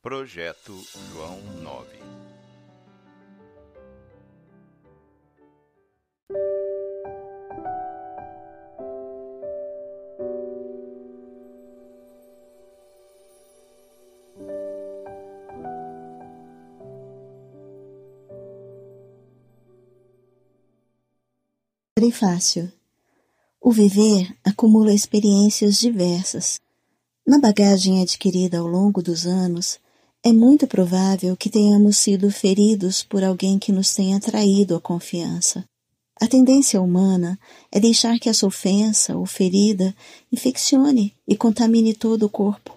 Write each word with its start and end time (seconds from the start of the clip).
Projeto 0.00 0.72
João 1.10 1.42
9 1.60 1.98
Prefácio 21.96 22.72
O 23.60 23.72
viver 23.72 24.32
acumula 24.44 24.94
experiências 24.94 25.76
diversas. 25.76 26.60
Na 27.26 27.40
bagagem 27.40 28.00
adquirida 28.00 28.58
ao 28.58 28.66
longo 28.68 29.02
dos 29.02 29.26
anos, 29.26 29.80
é 30.24 30.32
muito 30.32 30.66
provável 30.66 31.36
que 31.36 31.48
tenhamos 31.48 31.98
sido 31.98 32.30
feridos 32.30 33.02
por 33.02 33.22
alguém 33.22 33.58
que 33.58 33.72
nos 33.72 33.94
tenha 33.94 34.18
traído 34.18 34.74
a 34.74 34.80
confiança. 34.80 35.64
A 36.20 36.26
tendência 36.26 36.80
humana 36.80 37.38
é 37.70 37.78
deixar 37.78 38.18
que 38.18 38.28
essa 38.28 38.46
ofensa 38.46 39.16
ou 39.16 39.24
ferida 39.24 39.94
infeccione 40.32 41.14
e 41.26 41.36
contamine 41.36 41.94
todo 41.94 42.26
o 42.26 42.30
corpo, 42.30 42.74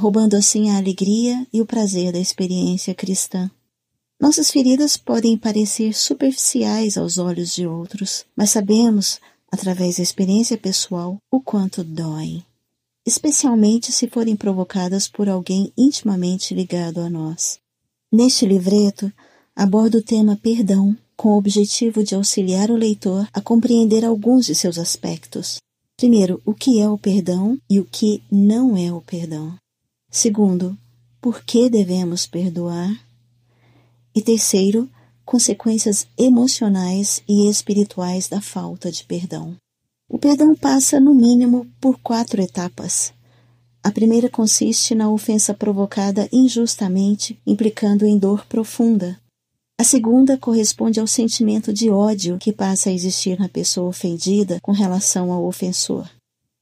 roubando 0.00 0.34
assim 0.34 0.70
a 0.70 0.76
alegria 0.76 1.46
e 1.52 1.60
o 1.60 1.66
prazer 1.66 2.12
da 2.12 2.18
experiência 2.18 2.92
cristã. 2.92 3.48
Nossas 4.20 4.50
feridas 4.50 4.96
podem 4.96 5.38
parecer 5.38 5.94
superficiais 5.94 6.98
aos 6.98 7.16
olhos 7.16 7.54
de 7.54 7.66
outros, 7.66 8.26
mas 8.36 8.50
sabemos, 8.50 9.20
através 9.50 9.96
da 9.96 10.02
experiência 10.02 10.58
pessoal, 10.58 11.16
o 11.30 11.40
quanto 11.40 11.84
doem, 11.84 12.44
especialmente 13.10 13.90
se 13.90 14.06
forem 14.06 14.36
provocadas 14.36 15.08
por 15.08 15.28
alguém 15.28 15.72
intimamente 15.76 16.54
ligado 16.54 17.00
a 17.00 17.10
nós. 17.10 17.58
Neste 18.12 18.46
livreto, 18.46 19.12
abordo 19.54 19.98
o 19.98 20.02
tema 20.02 20.38
perdão 20.40 20.96
com 21.16 21.30
o 21.30 21.36
objetivo 21.36 22.04
de 22.04 22.14
auxiliar 22.14 22.70
o 22.70 22.76
leitor 22.76 23.28
a 23.32 23.40
compreender 23.40 24.04
alguns 24.04 24.46
de 24.46 24.54
seus 24.54 24.78
aspectos. 24.78 25.58
Primeiro, 25.96 26.40
o 26.46 26.54
que 26.54 26.80
é 26.80 26.88
o 26.88 26.96
perdão 26.96 27.58
e 27.68 27.80
o 27.80 27.84
que 27.84 28.22
não 28.30 28.76
é 28.76 28.92
o 28.92 29.00
perdão. 29.00 29.56
Segundo, 30.08 30.78
por 31.20 31.42
que 31.42 31.68
devemos 31.68 32.26
perdoar? 32.26 32.90
E 34.14 34.22
terceiro, 34.22 34.88
consequências 35.24 36.06
emocionais 36.16 37.22
e 37.28 37.48
espirituais 37.50 38.28
da 38.28 38.40
falta 38.40 38.90
de 38.90 39.02
perdão. 39.04 39.56
O 40.12 40.18
perdão 40.18 40.56
passa, 40.56 40.98
no 40.98 41.14
mínimo, 41.14 41.68
por 41.80 41.96
quatro 42.00 42.42
etapas. 42.42 43.12
A 43.80 43.92
primeira 43.92 44.28
consiste 44.28 44.92
na 44.92 45.08
ofensa 45.08 45.54
provocada 45.54 46.28
injustamente, 46.32 47.40
implicando 47.46 48.04
em 48.04 48.18
dor 48.18 48.44
profunda. 48.46 49.16
A 49.80 49.84
segunda 49.84 50.36
corresponde 50.36 50.98
ao 50.98 51.06
sentimento 51.06 51.72
de 51.72 51.88
ódio 51.90 52.38
que 52.38 52.52
passa 52.52 52.90
a 52.90 52.92
existir 52.92 53.38
na 53.38 53.48
pessoa 53.48 53.88
ofendida 53.88 54.58
com 54.60 54.72
relação 54.72 55.32
ao 55.32 55.44
ofensor. 55.46 56.10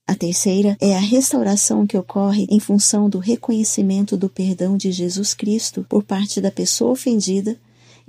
A 0.06 0.14
terceira 0.14 0.76
é 0.78 0.94
a 0.94 1.00
restauração 1.00 1.86
que 1.86 1.96
ocorre 1.96 2.46
em 2.50 2.60
função 2.60 3.08
do 3.08 3.18
reconhecimento 3.18 4.14
do 4.14 4.28
perdão 4.28 4.76
de 4.76 4.92
Jesus 4.92 5.32
Cristo 5.32 5.86
por 5.88 6.04
parte 6.04 6.38
da 6.38 6.50
pessoa 6.50 6.92
ofendida 6.92 7.56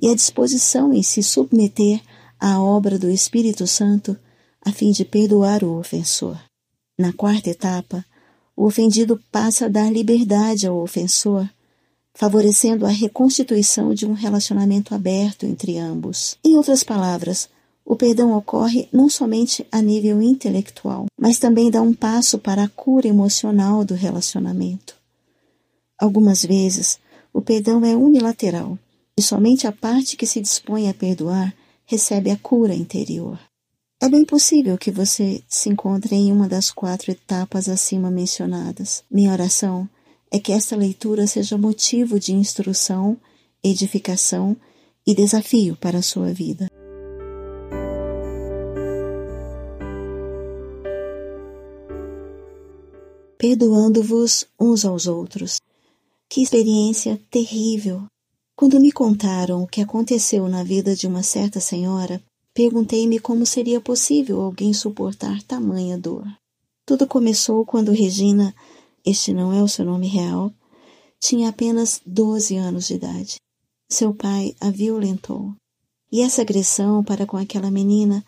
e 0.01 0.09
a 0.09 0.15
disposição 0.15 0.93
em 0.93 1.01
se 1.01 1.23
submeter 1.23 2.01
à 2.37 2.61
obra 2.61 2.99
do 2.99 3.09
Espírito 3.09 3.65
Santo 3.65 4.17
a 4.65 4.71
fim 4.71 4.91
de 4.91 5.05
perdoar 5.05 5.63
o 5.63 5.77
ofensor. 5.79 6.37
Na 6.97 7.13
quarta 7.13 7.49
etapa, 7.49 8.05
o 8.55 8.65
ofendido 8.65 9.19
passa 9.31 9.65
a 9.65 9.69
dar 9.69 9.91
liberdade 9.91 10.67
ao 10.67 10.77
ofensor, 10.81 11.47
favorecendo 12.13 12.85
a 12.85 12.89
reconstituição 12.89 13.93
de 13.93 14.05
um 14.05 14.13
relacionamento 14.13 14.93
aberto 14.93 15.45
entre 15.45 15.77
ambos. 15.77 16.37
Em 16.43 16.57
outras 16.57 16.83
palavras, 16.83 17.49
o 17.85 17.95
perdão 17.95 18.33
ocorre 18.33 18.89
não 18.91 19.09
somente 19.09 19.65
a 19.71 19.81
nível 19.81 20.21
intelectual, 20.21 21.05
mas 21.19 21.39
também 21.39 21.71
dá 21.71 21.81
um 21.81 21.93
passo 21.93 22.37
para 22.37 22.63
a 22.63 22.69
cura 22.69 23.07
emocional 23.07 23.85
do 23.85 23.95
relacionamento. 23.95 24.95
Algumas 25.97 26.43
vezes, 26.43 26.99
o 27.33 27.41
perdão 27.41 27.83
é 27.85 27.95
unilateral 27.95 28.77
e 29.17 29.21
somente 29.21 29.65
a 29.65 29.71
parte 29.71 30.17
que 30.17 30.27
se 30.27 30.41
dispõe 30.41 30.89
a 30.89 30.93
perdoar 30.93 31.55
recebe 31.85 32.29
a 32.29 32.37
cura 32.37 32.75
interior. 32.75 33.39
É 34.01 34.07
bem 34.07 34.23
possível 34.23 34.77
que 34.77 34.91
você 34.91 35.43
se 35.47 35.69
encontre 35.69 36.15
em 36.15 36.31
uma 36.31 36.47
das 36.47 36.71
quatro 36.71 37.11
etapas 37.11 37.67
acima 37.67 38.09
mencionadas. 38.09 39.03
Minha 39.11 39.31
oração 39.31 39.89
é 40.31 40.39
que 40.39 40.51
esta 40.51 40.75
leitura 40.75 41.27
seja 41.27 41.57
motivo 41.57 42.19
de 42.19 42.33
instrução, 42.33 43.17
edificação 43.63 44.55
e 45.05 45.13
desafio 45.13 45.75
para 45.75 45.99
a 45.99 46.03
sua 46.03 46.31
vida. 46.31 46.69
perdoando-vos 53.39 54.45
uns 54.59 54.83
aos 54.83 55.07
outros. 55.07 55.61
Que 56.29 56.43
experiência 56.43 57.17
terrível! 57.31 58.03
Quando 58.53 58.81
me 58.81 58.91
contaram 58.91 59.63
o 59.63 59.67
que 59.67 59.81
aconteceu 59.81 60.49
na 60.49 60.61
vida 60.61 60.93
de 60.93 61.07
uma 61.07 61.23
certa 61.23 61.61
senhora, 61.61 62.21
perguntei-me 62.59 63.19
como 63.19 63.45
seria 63.45 63.79
possível 63.79 64.41
alguém 64.41 64.73
suportar 64.73 65.41
tamanha 65.43 65.97
dor. 65.97 66.27
Tudo 66.85 67.07
começou 67.07 67.65
quando 67.65 67.93
Regina, 67.93 68.53
este 69.05 69.31
não 69.31 69.53
é 69.53 69.63
o 69.63 69.67
seu 69.69 69.85
nome 69.85 70.07
real, 70.07 70.51
tinha 71.21 71.47
apenas 71.47 72.01
12 72.05 72.57
anos 72.57 72.87
de 72.87 72.95
idade. 72.95 73.37
Seu 73.89 74.13
pai 74.13 74.57
a 74.59 74.69
violentou. 74.69 75.53
E 76.11 76.19
essa 76.19 76.41
agressão 76.41 77.01
para 77.01 77.25
com 77.25 77.37
aquela 77.37 77.71
menina 77.71 78.25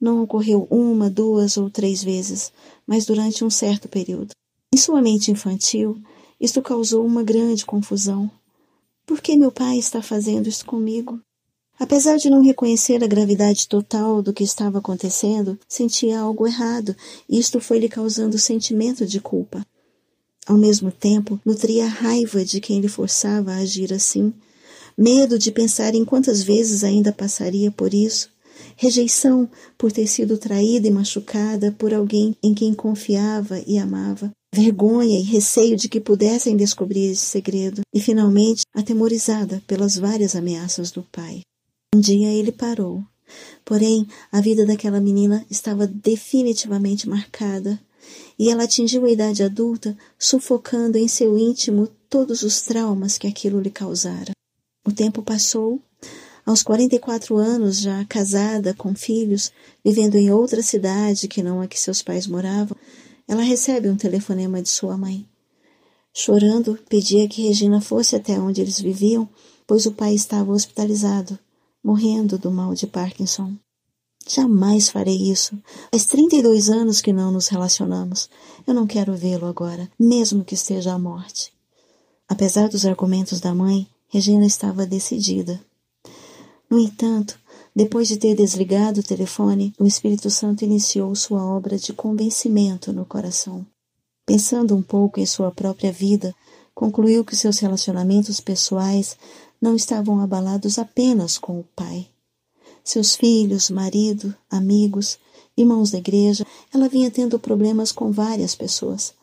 não 0.00 0.22
ocorreu 0.22 0.66
uma, 0.70 1.10
duas 1.10 1.58
ou 1.58 1.68
três 1.68 2.02
vezes, 2.02 2.50
mas 2.86 3.04
durante 3.04 3.44
um 3.44 3.50
certo 3.50 3.86
período. 3.86 4.30
Em 4.74 4.78
sua 4.78 5.02
mente 5.02 5.30
infantil, 5.30 6.02
isto 6.40 6.62
causou 6.62 7.04
uma 7.04 7.22
grande 7.22 7.66
confusão. 7.66 8.30
Por 9.04 9.20
que 9.20 9.36
meu 9.36 9.52
pai 9.52 9.76
está 9.76 10.00
fazendo 10.00 10.48
isso 10.48 10.64
comigo? 10.64 11.20
Apesar 11.78 12.16
de 12.18 12.30
não 12.30 12.40
reconhecer 12.40 13.02
a 13.02 13.06
gravidade 13.06 13.68
total 13.68 14.22
do 14.22 14.32
que 14.32 14.44
estava 14.44 14.78
acontecendo, 14.78 15.58
sentia 15.68 16.20
algo 16.20 16.46
errado. 16.46 16.94
E 17.28 17.38
isto 17.38 17.60
foi 17.60 17.78
lhe 17.78 17.88
causando 17.88 18.38
sentimento 18.38 19.04
de 19.04 19.20
culpa. 19.20 19.66
Ao 20.46 20.56
mesmo 20.56 20.92
tempo, 20.92 21.40
nutria 21.44 21.86
raiva 21.86 22.44
de 22.44 22.60
quem 22.60 22.80
lhe 22.80 22.88
forçava 22.88 23.52
a 23.52 23.56
agir 23.56 23.92
assim, 23.92 24.32
medo 24.96 25.38
de 25.38 25.50
pensar 25.50 25.94
em 25.94 26.04
quantas 26.04 26.42
vezes 26.42 26.84
ainda 26.84 27.12
passaria 27.12 27.70
por 27.70 27.94
isso, 27.94 28.28
rejeição 28.76 29.48
por 29.76 29.90
ter 29.90 30.06
sido 30.06 30.36
traída 30.36 30.86
e 30.86 30.90
machucada 30.90 31.72
por 31.72 31.94
alguém 31.94 32.36
em 32.42 32.52
quem 32.52 32.74
confiava 32.74 33.62
e 33.66 33.78
amava, 33.78 34.30
vergonha 34.54 35.18
e 35.18 35.22
receio 35.22 35.76
de 35.76 35.88
que 35.88 35.98
pudessem 35.98 36.56
descobrir 36.56 37.06
esse 37.06 37.24
segredo, 37.24 37.80
e 37.92 37.98
finalmente 37.98 38.62
atemorizada 38.74 39.62
pelas 39.66 39.96
várias 39.96 40.36
ameaças 40.36 40.90
do 40.90 41.02
pai. 41.10 41.40
Um 41.94 42.00
dia 42.00 42.26
ele 42.26 42.50
parou. 42.50 43.04
Porém, 43.64 44.04
a 44.32 44.40
vida 44.40 44.66
daquela 44.66 45.00
menina 45.00 45.46
estava 45.48 45.86
definitivamente 45.86 47.08
marcada, 47.08 47.80
e 48.36 48.50
ela 48.50 48.64
atingiu 48.64 49.04
a 49.04 49.10
idade 49.12 49.44
adulta 49.44 49.96
sufocando 50.18 50.98
em 50.98 51.06
seu 51.06 51.38
íntimo 51.38 51.86
todos 52.10 52.42
os 52.42 52.62
traumas 52.62 53.16
que 53.16 53.28
aquilo 53.28 53.60
lhe 53.60 53.70
causara. 53.70 54.32
O 54.84 54.90
tempo 54.90 55.22
passou. 55.22 55.80
Aos 56.44 56.64
44 56.64 57.36
anos, 57.36 57.78
já 57.78 58.04
casada, 58.06 58.74
com 58.74 58.92
filhos, 58.92 59.52
vivendo 59.84 60.16
em 60.16 60.32
outra 60.32 60.62
cidade 60.62 61.28
que 61.28 61.44
não 61.44 61.60
a 61.60 61.68
que 61.68 61.78
seus 61.78 62.02
pais 62.02 62.26
moravam, 62.26 62.76
ela 63.28 63.42
recebe 63.42 63.88
um 63.88 63.96
telefonema 63.96 64.60
de 64.60 64.68
sua 64.68 64.98
mãe. 64.98 65.24
Chorando, 66.12 66.76
pedia 66.88 67.28
que 67.28 67.42
Regina 67.42 67.80
fosse 67.80 68.16
até 68.16 68.36
onde 68.36 68.60
eles 68.60 68.80
viviam, 68.80 69.28
pois 69.64 69.86
o 69.86 69.92
pai 69.92 70.14
estava 70.16 70.50
hospitalizado, 70.50 71.38
morrendo 71.84 72.38
do 72.38 72.50
mal 72.50 72.74
de 72.74 72.86
Parkinson. 72.86 73.52
Jamais 74.26 74.88
farei 74.88 75.30
isso. 75.30 75.56
Faz 75.90 76.06
32 76.06 76.70
anos 76.70 77.02
que 77.02 77.12
não 77.12 77.30
nos 77.30 77.48
relacionamos. 77.48 78.30
Eu 78.66 78.72
não 78.72 78.86
quero 78.86 79.14
vê-lo 79.14 79.46
agora, 79.46 79.90
mesmo 80.00 80.42
que 80.42 80.54
esteja 80.54 80.94
à 80.94 80.98
morte. 80.98 81.52
Apesar 82.26 82.68
dos 82.68 82.86
argumentos 82.86 83.38
da 83.38 83.54
mãe, 83.54 83.86
Regina 84.08 84.46
estava 84.46 84.86
decidida. 84.86 85.60
No 86.70 86.78
entanto, 86.78 87.38
depois 87.76 88.08
de 88.08 88.16
ter 88.16 88.34
desligado 88.34 89.00
o 89.00 89.04
telefone, 89.04 89.74
o 89.78 89.84
Espírito 89.84 90.30
Santo 90.30 90.64
iniciou 90.64 91.14
sua 91.14 91.44
obra 91.44 91.76
de 91.76 91.92
convencimento 91.92 92.92
no 92.92 93.04
coração. 93.04 93.66
Pensando 94.24 94.74
um 94.74 94.80
pouco 94.80 95.20
em 95.20 95.26
sua 95.26 95.50
própria 95.50 95.92
vida, 95.92 96.34
concluiu 96.74 97.24
que 97.24 97.36
seus 97.36 97.58
relacionamentos 97.58 98.40
pessoais 98.40 99.16
não 99.64 99.74
estavam 99.74 100.20
abalados 100.20 100.78
apenas 100.78 101.38
com 101.38 101.58
o 101.58 101.64
pai. 101.74 102.06
Seus 102.84 103.16
filhos, 103.16 103.70
marido, 103.70 104.34
amigos, 104.50 105.18
irmãos 105.56 105.90
da 105.90 105.96
igreja, 105.96 106.44
ela 106.70 106.86
vinha 106.86 107.10
tendo 107.10 107.38
problemas 107.38 107.90
com 107.90 108.12
várias 108.12 108.54
pessoas. 108.54 109.14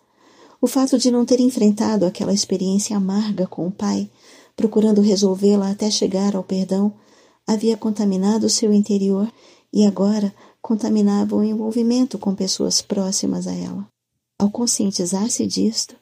O 0.59 0.65
fato 0.65 0.97
de 0.97 1.11
não 1.11 1.25
ter 1.25 1.39
enfrentado 1.39 2.07
aquela 2.07 2.33
experiência 2.33 2.97
amarga 2.97 3.45
com 3.45 3.67
o 3.67 3.71
pai, 3.71 4.09
procurando 4.55 4.99
resolvê-la 4.99 5.69
até 5.69 5.91
chegar 5.91 6.35
ao 6.35 6.41
perdão, 6.43 6.91
havia 7.45 7.77
contaminado 7.77 8.49
seu 8.49 8.73
interior 8.73 9.31
e 9.71 9.85
agora 9.85 10.33
contaminava 10.59 11.35
o 11.35 11.43
envolvimento 11.43 12.17
com 12.17 12.33
pessoas 12.33 12.81
próximas 12.81 13.45
a 13.45 13.53
ela. 13.53 13.88
Ao 14.39 14.49
conscientizar-se 14.49 15.45
disto, 15.45 15.95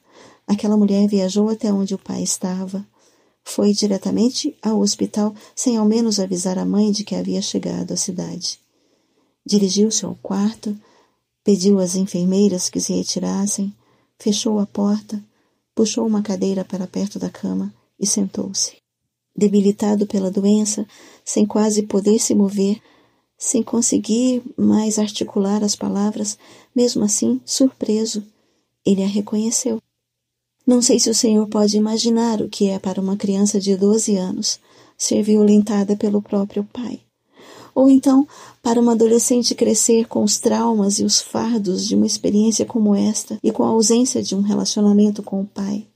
aquela 0.46 0.78
mulher 0.78 1.06
viajou 1.06 1.50
até 1.50 1.70
onde 1.70 1.94
o 1.94 1.98
pai 1.98 2.22
estava, 2.22 2.86
foi 3.50 3.72
diretamente 3.72 4.56
ao 4.62 4.80
hospital 4.80 5.34
sem 5.56 5.76
ao 5.76 5.84
menos 5.84 6.20
avisar 6.20 6.56
a 6.56 6.64
mãe 6.64 6.92
de 6.92 7.02
que 7.02 7.16
havia 7.16 7.42
chegado 7.42 7.92
à 7.92 7.96
cidade. 7.96 8.60
Dirigiu-se 9.44 10.04
ao 10.04 10.14
quarto, 10.22 10.76
pediu 11.42 11.80
às 11.80 11.96
enfermeiras 11.96 12.70
que 12.70 12.80
se 12.80 12.92
retirassem, 12.92 13.74
fechou 14.20 14.60
a 14.60 14.66
porta, 14.66 15.20
puxou 15.74 16.06
uma 16.06 16.22
cadeira 16.22 16.64
para 16.64 16.86
perto 16.86 17.18
da 17.18 17.28
cama 17.28 17.74
e 17.98 18.06
sentou-se. 18.06 18.76
Debilitado 19.36 20.06
pela 20.06 20.30
doença, 20.30 20.86
sem 21.24 21.44
quase 21.44 21.82
poder 21.82 22.20
se 22.20 22.36
mover, 22.36 22.80
sem 23.36 23.64
conseguir 23.64 24.42
mais 24.56 24.96
articular 24.96 25.64
as 25.64 25.74
palavras, 25.74 26.38
mesmo 26.74 27.02
assim, 27.02 27.40
surpreso, 27.44 28.22
ele 28.86 29.02
a 29.02 29.08
reconheceu. 29.08 29.82
Não 30.70 30.80
sei 30.80 31.00
se 31.00 31.10
o 31.10 31.14
senhor 31.16 31.48
pode 31.48 31.76
imaginar 31.76 32.40
o 32.40 32.48
que 32.48 32.68
é 32.68 32.78
para 32.78 33.00
uma 33.00 33.16
criança 33.16 33.58
de 33.58 33.76
12 33.76 34.14
anos 34.14 34.60
ser 34.96 35.20
violentada 35.20 35.96
pelo 35.96 36.22
próprio 36.22 36.62
pai. 36.72 37.00
Ou 37.74 37.90
então, 37.90 38.24
para 38.62 38.78
uma 38.78 38.92
adolescente 38.92 39.52
crescer 39.52 40.06
com 40.06 40.22
os 40.22 40.38
traumas 40.38 41.00
e 41.00 41.04
os 41.04 41.20
fardos 41.20 41.84
de 41.88 41.96
uma 41.96 42.06
experiência 42.06 42.64
como 42.64 42.94
esta 42.94 43.36
e 43.42 43.50
com 43.50 43.64
a 43.64 43.70
ausência 43.70 44.22
de 44.22 44.36
um 44.36 44.42
relacionamento 44.42 45.24
com 45.24 45.40
o 45.40 45.44
pai. 45.44 45.88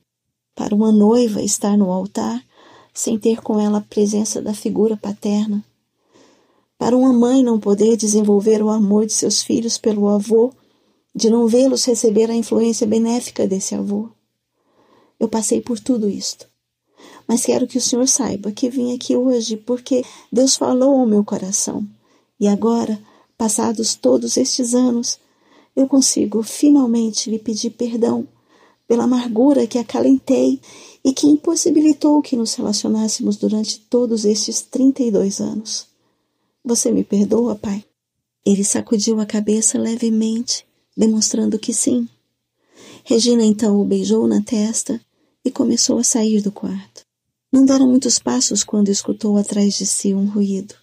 Para 0.57 0.75
uma 0.75 0.91
noiva 0.91 1.41
estar 1.41 1.79
no 1.79 1.93
altar 1.93 2.43
sem 2.93 3.17
ter 3.17 3.43
com 3.43 3.61
ela 3.61 3.79
a 3.79 3.81
presença 3.81 4.43
da 4.43 4.53
figura 4.53 4.97
paterna 4.97 5.65
para 6.77 6.97
uma 6.97 7.13
mãe 7.13 7.45
não 7.45 7.61
poder 7.61 7.97
desenvolver 7.97 8.61
o 8.61 8.71
amor 8.71 9.07
de 9.07 9.13
seus 9.13 9.41
filhos 9.41 9.79
pelo 9.79 10.09
avô, 10.09 10.53
de 11.15 11.31
não 11.31 11.47
vê-los 11.47 11.85
receber 11.85 12.29
a 12.29 12.35
influência 12.35 12.85
benéfica 12.89 13.47
desse 13.47 13.77
avô. 13.77 14.09
Eu 15.25 15.29
passei 15.31 15.63
por 15.63 15.81
tudo 15.81 16.07
isto. 16.07 16.47
Mas 17.27 17.47
quero 17.47 17.67
que 17.67 17.79
o 17.79 17.81
Senhor 17.81 18.07
saiba 18.07 18.53
que 18.53 18.69
vim 18.69 18.95
aqui 18.95 19.17
hoje 19.17 19.57
porque 19.57 20.05
Deus 20.31 20.55
falou 20.55 21.01
ao 21.01 21.07
meu 21.07 21.25
coração. 21.25 21.83
E 22.39 22.47
agora, 22.47 23.01
passados 23.39 23.95
todos 23.95 24.37
estes 24.37 24.75
anos, 24.75 25.19
eu 25.75 25.89
consigo 25.89 26.43
finalmente 26.43 27.31
lhe 27.31 27.39
pedir 27.39 27.71
perdão 27.71 28.29
pela 28.87 29.05
amargura 29.05 29.67
que 29.67 29.79
acalentei 29.79 30.61
e 31.03 31.15
que 31.15 31.27
impossibilitou 31.27 32.21
que 32.21 32.37
nos 32.37 32.55
relacionássemos 32.55 33.39
durante 33.39 33.81
todos 33.81 34.27
estes 34.27 34.61
32 34.61 35.41
anos. 35.41 35.87
Você 36.63 36.93
me 36.93 37.03
perdoa, 37.03 37.55
pai? 37.55 37.83
Ele 38.45 38.63
sacudiu 38.63 39.19
a 39.21 39.25
cabeça 39.25 39.79
levemente, 39.79 40.67
demonstrando 40.95 41.59
que 41.59 41.73
sim. 41.73 42.07
Regina 43.05 43.43
então 43.43 43.81
o 43.81 43.87
beijou 43.87 44.29
na 44.29 44.43
testa 44.43 45.01
e 45.45 45.51
começou 45.51 45.99
a 45.99 46.05
sair 46.05 46.41
do 46.41 46.51
quarto. 46.51 47.03
Não 47.53 47.65
deram 47.65 47.89
muitos 47.89 48.19
passos 48.19 48.65
quando 48.65 48.89
escutou 48.89 49.37
atrás 49.37 49.77
de 49.77 49.87
si 49.87 50.15
um 50.15 50.27
ruído. 50.27 50.75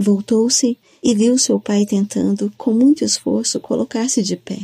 Voltou-se 0.00 0.76
e 1.02 1.14
viu 1.14 1.38
seu 1.38 1.60
pai 1.60 1.86
tentando, 1.86 2.52
com 2.58 2.72
muito 2.72 3.04
esforço, 3.04 3.60
colocar-se 3.60 4.22
de 4.22 4.36
pé. 4.36 4.58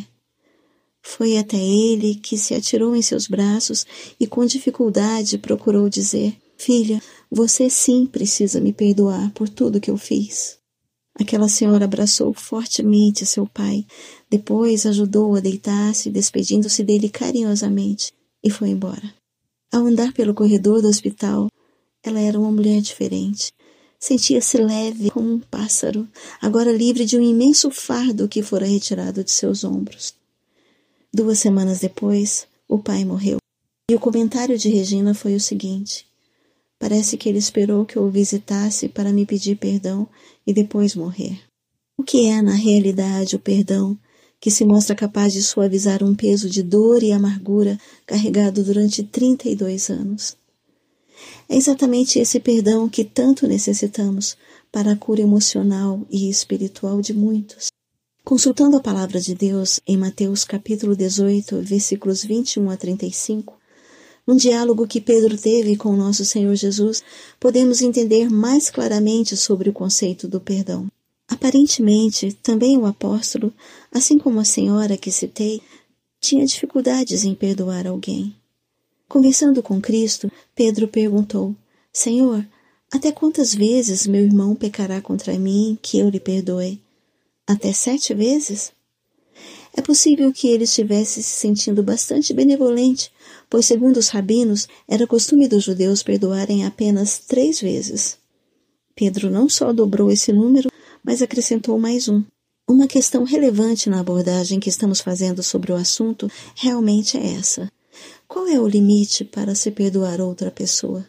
Foi 1.03 1.39
até 1.39 1.57
ele 1.57 2.17
que 2.17 2.37
se 2.37 2.55
atirou 2.55 2.97
em 2.97 3.03
seus 3.03 3.27
braços 3.27 3.87
e, 4.19 4.27
com 4.27 4.45
dificuldade, 4.45 5.39
procurou 5.39 5.89
dizer: 5.89 6.37
Filha, 6.57 7.01
você 7.31 7.71
sim 7.71 8.07
precisa 8.07 8.61
me 8.61 8.73
perdoar 8.73 9.31
por 9.33 9.49
tudo 9.49 9.81
que 9.81 9.91
eu 9.91 9.97
fiz. 9.97 10.59
Aquela 11.15 11.49
senhora 11.49 11.85
abraçou 11.85 12.33
fortemente 12.33 13.27
seu 13.27 13.47
pai, 13.47 13.87
depois 14.29 14.87
ajudou-o 14.87 15.37
a 15.37 15.41
deitar-se, 15.41 16.11
despedindo-se 16.11 16.83
dele 16.83 17.09
carinhosamente, 17.09 18.13
e 18.43 18.51
foi 18.51 18.71
embora. 18.71 19.15
Ao 19.73 19.87
andar 19.87 20.13
pelo 20.13 20.35
corredor 20.35 20.83
do 20.83 20.89
hospital, 20.89 21.49
ela 22.03 22.21
era 22.21 22.39
uma 22.39 22.51
mulher 22.51 22.81
diferente. 22.81 23.53
Sentia-se 23.99 24.57
leve 24.57 25.11
como 25.11 25.35
um 25.35 25.39
pássaro, 25.39 26.09
agora 26.41 26.73
livre 26.73 27.05
de 27.05 27.19
um 27.19 27.23
imenso 27.23 27.71
fardo 27.71 28.29
que 28.29 28.43
fora 28.43 28.67
retirado 28.67 29.23
de 29.23 29.31
seus 29.31 29.63
ombros. 29.63 30.15
Duas 31.13 31.39
semanas 31.39 31.81
depois, 31.81 32.47
o 32.67 32.79
pai 32.79 33.05
morreu. 33.05 33.39
E 33.91 33.95
o 33.95 34.01
comentário 34.01 34.57
de 34.57 34.69
Regina 34.69 35.13
foi 35.13 35.35
o 35.35 35.41
seguinte: 35.41 36.07
Parece 36.79 37.19
que 37.19 37.29
ele 37.29 37.39
esperou 37.39 37.85
que 37.85 37.97
eu 37.97 38.05
o 38.05 38.11
visitasse 38.11 38.89
para 38.89 39.13
me 39.13 39.27
pedir 39.27 39.57
perdão 39.57 40.09
e 40.47 40.53
depois 40.53 40.95
morrer. 40.95 41.39
O 41.99 42.03
que 42.03 42.27
é, 42.27 42.41
na 42.41 42.55
realidade, 42.55 43.37
o 43.37 43.39
perdão 43.39 43.99
que 44.41 44.51
se 44.51 44.65
mostra 44.65 44.97
capaz 44.97 45.33
de 45.33 45.43
suavizar 45.43 46.03
um 46.03 46.15
peso 46.15 46.49
de 46.49 46.63
dor 46.63 47.03
e 47.03 47.13
amargura 47.13 47.79
carregado 48.07 48.65
durante 48.65 49.03
32 49.03 49.91
anos? 49.91 50.37
É 51.49 51.57
exatamente 51.57 52.19
esse 52.19 52.41
perdão 52.41 52.89
que 52.89 53.05
tanto 53.05 53.47
necessitamos 53.47 54.37
para 54.73 54.93
a 54.93 54.97
cura 54.97 55.21
emocional 55.21 56.07
e 56.11 56.31
espiritual 56.31 57.03
de 57.03 57.13
muitos. 57.13 57.67
Consultando 58.25 58.77
a 58.77 58.81
palavra 58.81 59.21
de 59.21 59.35
Deus 59.35 59.81
em 59.87 59.97
Mateus 59.97 60.45
capítulo 60.45 60.95
18, 60.95 61.61
versículos 61.63 62.23
21 62.23 62.71
a 62.71 62.77
35, 62.77 63.59
um 64.27 64.37
diálogo 64.37 64.87
que 64.87 65.01
Pedro 65.01 65.37
teve 65.37 65.77
com 65.77 65.97
nosso 65.97 66.25
Senhor 66.25 66.55
Jesus, 66.55 67.03
podemos 67.41 67.83
entender 67.83 68.31
mais 68.31 68.71
claramente 68.71 69.37
sobre 69.37 69.69
o 69.69 69.73
conceito 69.73 70.29
do 70.29 70.41
perdão. 70.41 70.87
Aparentemente, 71.31 72.33
também 72.43 72.77
o 72.77 72.85
apóstolo, 72.85 73.55
assim 73.93 74.19
como 74.19 74.41
a 74.41 74.45
senhora 74.45 74.97
que 74.97 75.13
citei, 75.13 75.63
tinha 76.21 76.45
dificuldades 76.45 77.25
em 77.25 77.37
perdoar 77.37 77.87
alguém. 77.87 78.35
Conversando 79.09 79.63
com 79.63 79.81
Cristo, 79.81 80.31
Pedro 80.57 80.89
perguntou: 80.89 81.55
Senhor, 81.93 82.45
até 82.93 83.13
quantas 83.13 83.55
vezes 83.55 84.09
meu 84.09 84.25
irmão 84.25 84.57
pecará 84.57 85.01
contra 85.01 85.39
mim 85.39 85.79
que 85.81 86.01
eu 86.01 86.09
lhe 86.09 86.19
perdoe? 86.19 86.81
Até 87.47 87.73
sete 87.73 88.13
vezes? 88.13 88.73
É 89.73 89.81
possível 89.81 90.33
que 90.33 90.49
ele 90.49 90.65
estivesse 90.65 91.23
se 91.23 91.39
sentindo 91.39 91.81
bastante 91.83 92.35
benevolente, 92.35 93.11
pois, 93.49 93.67
segundo 93.67 93.99
os 93.99 94.09
rabinos, 94.09 94.67
era 94.89 95.07
costume 95.07 95.47
dos 95.47 95.63
judeus 95.63 96.03
perdoarem 96.03 96.67
apenas 96.67 97.21
três 97.21 97.61
vezes. 97.61 98.19
Pedro 98.95 99.31
não 99.31 99.49
só 99.49 99.73
dobrou 99.73 100.11
esse 100.11 100.33
número, 100.33 100.70
mas 101.05 101.23
acrescentou 101.23 101.79
mais 101.79 102.09
um. 102.09 102.23
Uma 102.69 102.87
questão 102.87 103.25
relevante 103.25 103.91
na 103.91 104.01
abordagem 104.01 104.61
que 104.61 104.69
estamos 104.69 105.01
fazendo 105.01 105.43
sobre 105.43 105.73
o 105.73 105.77
assunto 105.77 106.31
realmente 106.55 107.17
é 107.17 107.35
essa: 107.35 107.71
qual 108.29 108.47
é 108.47 108.61
o 108.61 108.69
limite 108.69 109.25
para 109.25 109.55
se 109.55 109.71
perdoar 109.71 110.21
outra 110.21 110.51
pessoa? 110.51 111.05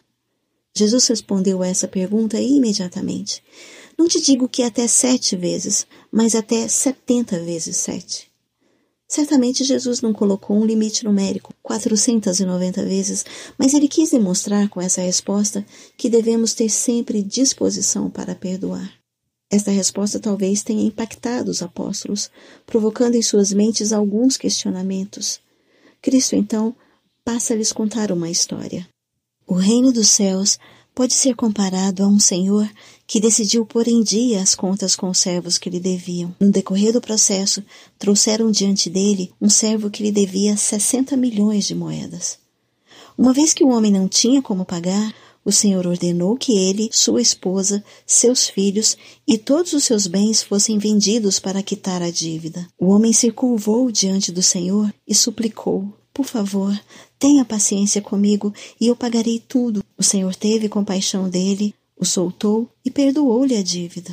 Jesus 0.74 1.06
respondeu 1.06 1.62
a 1.62 1.68
essa 1.68 1.86
pergunta 1.86 2.40
imediatamente. 2.40 3.42
Não 3.96 4.08
te 4.08 4.20
digo 4.20 4.48
que 4.48 4.62
até 4.62 4.88
sete 4.88 5.36
vezes, 5.36 5.86
mas 6.10 6.34
até 6.34 6.66
setenta 6.66 7.38
vezes 7.38 7.76
sete. 7.76 8.32
Certamente 9.06 9.62
Jesus 9.62 10.00
não 10.00 10.14
colocou 10.14 10.56
um 10.56 10.64
limite 10.64 11.04
numérico, 11.04 11.52
490 11.62 12.82
vezes, 12.86 13.26
mas 13.58 13.74
ele 13.74 13.86
quis 13.86 14.10
demonstrar 14.10 14.70
com 14.70 14.80
essa 14.80 15.02
resposta 15.02 15.66
que 15.98 16.08
devemos 16.08 16.54
ter 16.54 16.70
sempre 16.70 17.22
disposição 17.22 18.08
para 18.08 18.34
perdoar. 18.34 19.01
Esta 19.52 19.70
resposta 19.70 20.18
talvez 20.18 20.62
tenha 20.62 20.82
impactado 20.82 21.50
os 21.50 21.60
apóstolos, 21.60 22.30
provocando 22.64 23.16
em 23.16 23.22
suas 23.22 23.52
mentes 23.52 23.92
alguns 23.92 24.38
questionamentos. 24.38 25.42
Cristo, 26.00 26.34
então, 26.34 26.74
passa 27.22 27.52
a 27.52 27.56
lhes 27.56 27.70
contar 27.70 28.10
uma 28.10 28.30
história. 28.30 28.88
O 29.46 29.52
reino 29.52 29.92
dos 29.92 30.08
céus 30.08 30.58
pode 30.94 31.12
ser 31.12 31.34
comparado 31.34 32.02
a 32.02 32.08
um 32.08 32.18
senhor 32.18 32.66
que 33.06 33.20
decidiu 33.20 33.66
pôr 33.66 33.86
em 33.88 34.02
dia 34.02 34.40
as 34.40 34.54
contas 34.54 34.96
com 34.96 35.10
os 35.10 35.18
servos 35.18 35.58
que 35.58 35.68
lhe 35.68 35.78
deviam. 35.78 36.34
No 36.40 36.50
decorrer 36.50 36.94
do 36.94 37.00
processo, 37.02 37.62
trouxeram 37.98 38.50
diante 38.50 38.88
dele 38.88 39.34
um 39.38 39.50
servo 39.50 39.90
que 39.90 40.02
lhe 40.02 40.10
devia 40.10 40.56
60 40.56 41.14
milhões 41.14 41.66
de 41.66 41.74
moedas. 41.74 42.38
Uma 43.18 43.34
vez 43.34 43.52
que 43.52 43.62
o 43.62 43.68
homem 43.68 43.92
não 43.92 44.08
tinha 44.08 44.40
como 44.40 44.64
pagar, 44.64 45.14
o 45.44 45.52
Senhor 45.52 45.86
ordenou 45.86 46.36
que 46.36 46.56
ele, 46.56 46.88
sua 46.92 47.20
esposa, 47.20 47.82
seus 48.06 48.48
filhos 48.48 48.96
e 49.26 49.36
todos 49.36 49.72
os 49.72 49.84
seus 49.84 50.06
bens 50.06 50.42
fossem 50.42 50.78
vendidos 50.78 51.38
para 51.38 51.62
quitar 51.62 52.02
a 52.02 52.10
dívida. 52.10 52.66
O 52.78 52.90
homem 52.90 53.12
se 53.12 53.30
curvou 53.30 53.90
diante 53.90 54.30
do 54.30 54.42
Senhor 54.42 54.92
e 55.06 55.14
suplicou: 55.14 55.92
Por 56.12 56.26
favor, 56.26 56.78
Tenha 57.22 57.44
paciência 57.44 58.02
comigo 58.02 58.52
e 58.80 58.88
eu 58.88 58.96
pagarei 58.96 59.38
tudo. 59.38 59.84
O 59.96 60.02
Senhor 60.02 60.34
teve 60.34 60.68
compaixão 60.68 61.30
dele, 61.30 61.72
o 61.96 62.04
soltou 62.04 62.68
e 62.84 62.90
perdoou-lhe 62.90 63.56
a 63.56 63.62
dívida. 63.62 64.10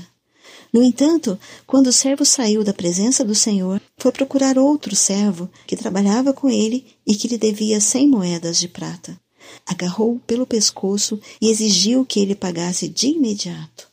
No 0.72 0.84
entanto, 0.84 1.36
quando 1.66 1.88
o 1.88 1.92
servo 1.92 2.24
saiu 2.24 2.64
da 2.64 2.72
presença 2.72 3.26
do 3.26 3.34
Senhor, 3.34 3.82
foi 3.98 4.12
procurar 4.12 4.60
outro 4.60 4.96
servo 4.96 5.50
que 5.66 5.76
trabalhava 5.76 6.34
com 6.34 6.52
ele 6.52 6.86
e 7.04 7.16
que 7.16 7.28
lhe 7.28 7.40
devia 7.40 7.82
cem 7.82 8.08
moedas 8.08 8.60
de 8.60 8.68
prata. 8.68 9.20
Agarrou-o 9.66 10.20
pelo 10.20 10.46
pescoço 10.46 11.20
e 11.42 11.50
exigiu 11.50 12.06
que 12.06 12.20
ele 12.20 12.36
pagasse 12.36 12.88
de 12.88 13.08
imediato. 13.08 13.88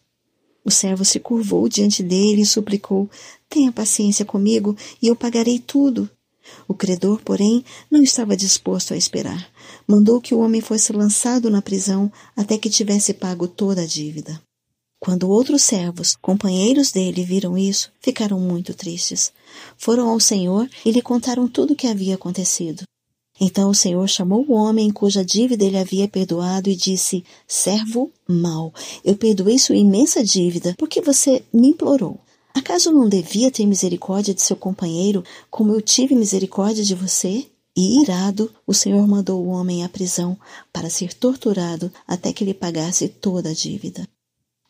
O 0.64 0.70
servo 0.70 1.04
se 1.04 1.20
curvou 1.20 1.68
diante 1.68 2.02
dele 2.02 2.42
e 2.42 2.46
suplicou: 2.46 3.08
Tenha 3.48 3.70
paciência 3.70 4.24
comigo 4.24 4.76
e 5.00 5.06
eu 5.06 5.14
pagarei 5.14 5.58
tudo. 5.58 6.10
O 6.66 6.74
credor, 6.74 7.20
porém, 7.22 7.64
não 7.90 8.02
estava 8.02 8.36
disposto 8.36 8.92
a 8.92 8.96
esperar. 8.96 9.48
Mandou 9.86 10.20
que 10.20 10.34
o 10.34 10.40
homem 10.40 10.60
fosse 10.60 10.92
lançado 10.92 11.50
na 11.50 11.62
prisão 11.62 12.10
até 12.36 12.58
que 12.58 12.70
tivesse 12.70 13.14
pago 13.14 13.46
toda 13.46 13.82
a 13.82 13.86
dívida. 13.86 14.40
Quando 14.98 15.28
outros 15.28 15.62
servos, 15.62 16.16
companheiros 16.20 16.90
dele, 16.90 17.24
viram 17.24 17.56
isso, 17.56 17.92
ficaram 18.00 18.40
muito 18.40 18.74
tristes. 18.74 19.32
Foram 19.76 20.08
ao 20.08 20.18
Senhor 20.18 20.68
e 20.84 20.90
lhe 20.90 21.02
contaram 21.02 21.46
tudo 21.46 21.74
o 21.74 21.76
que 21.76 21.86
havia 21.86 22.14
acontecido. 22.14 22.82
Então 23.40 23.70
o 23.70 23.74
Senhor 23.74 24.08
chamou 24.08 24.44
o 24.48 24.52
homem 24.52 24.90
cuja 24.90 25.24
dívida 25.24 25.64
ele 25.64 25.76
havia 25.76 26.08
perdoado 26.08 26.70
e 26.70 26.76
disse: 26.76 27.24
Servo 27.46 28.10
mau, 28.26 28.72
eu 29.04 29.16
perdoei 29.16 29.58
sua 29.58 29.76
imensa 29.76 30.24
dívida 30.24 30.74
porque 30.78 31.00
você 31.00 31.42
me 31.52 31.68
implorou. 31.68 32.18
Acaso 32.54 32.90
não 32.90 33.06
devia 33.06 33.50
ter 33.50 33.66
misericórdia 33.66 34.32
de 34.32 34.40
seu 34.40 34.56
companheiro, 34.56 35.22
como 35.50 35.74
eu 35.74 35.82
tive 35.82 36.14
misericórdia 36.14 36.82
de 36.82 36.94
você? 36.94 37.46
E 37.76 38.00
irado, 38.00 38.50
o 38.66 38.72
Senhor 38.72 39.06
mandou 39.06 39.44
o 39.44 39.48
homem 39.48 39.84
à 39.84 39.88
prisão 39.88 40.38
para 40.72 40.88
ser 40.88 41.12
torturado 41.12 41.92
até 42.08 42.32
que 42.32 42.42
lhe 42.42 42.54
pagasse 42.54 43.06
toda 43.06 43.50
a 43.50 43.52
dívida. 43.52 44.08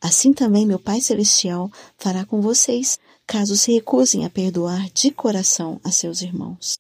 Assim 0.01 0.33
também 0.33 0.67
meu 0.67 0.81
Pai 0.81 1.01
Celestial 1.01 1.71
fará 1.97 2.25
com 2.25 2.41
vocês, 2.41 2.99
caso 3.25 3.57
se 3.57 3.73
recusem 3.73 4.25
a 4.25 4.31
perdoar 4.31 4.91
de 4.91 5.13
coração 5.13 5.81
a 5.85 5.93
seus 5.93 6.21
irmãos. 6.21 6.75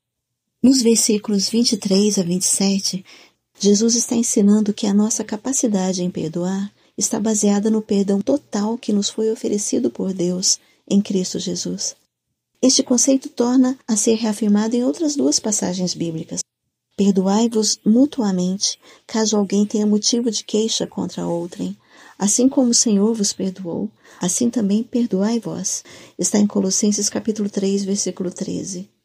Nos 0.66 0.82
versículos 0.82 1.49
23 1.49 2.18
a 2.18 2.25
27, 2.25 3.04
Jesus 3.56 3.94
está 3.94 4.16
ensinando 4.16 4.75
que 4.75 4.88
a 4.88 4.92
nossa 4.92 5.23
capacidade 5.23 6.02
em 6.02 6.11
perdoar 6.11 6.73
está 6.99 7.20
baseada 7.20 7.70
no 7.70 7.80
perdão 7.80 8.20
total 8.20 8.76
que 8.76 8.92
nos 8.92 9.08
foi 9.08 9.30
oferecido 9.30 9.92
por 9.92 10.12
Deus 10.12 10.58
em 10.90 11.00
Cristo 11.00 11.38
Jesus. 11.38 11.94
Este 12.61 12.82
conceito 12.82 13.28
torna 13.28 13.78
a 13.87 13.94
ser 13.94 14.16
reafirmado 14.16 14.75
em 14.75 14.82
outras 14.82 15.14
duas 15.14 15.38
passagens 15.38 15.94
bíblicas. 15.94 16.40
Perdoai-vos 16.96 17.78
mutuamente, 17.87 18.76
caso 19.06 19.37
alguém 19.37 19.64
tenha 19.64 19.87
motivo 19.87 20.32
de 20.32 20.42
queixa 20.42 20.85
contra 20.85 21.28
outrem. 21.28 21.76
Assim 22.18 22.49
como 22.49 22.70
o 22.70 22.75
Senhor 22.75 23.14
vos 23.14 23.32
perdoou, 23.32 23.88
assim 24.20 24.50
também 24.50 24.82
perdoai 24.82 25.38
vós. 25.38 25.85
Está 26.18 26.40
em 26.40 26.46
Colossenses 26.49 27.08
capítulo 27.08 27.49
3, 27.49 27.85
versículo 27.85 28.32
13. 28.32 28.95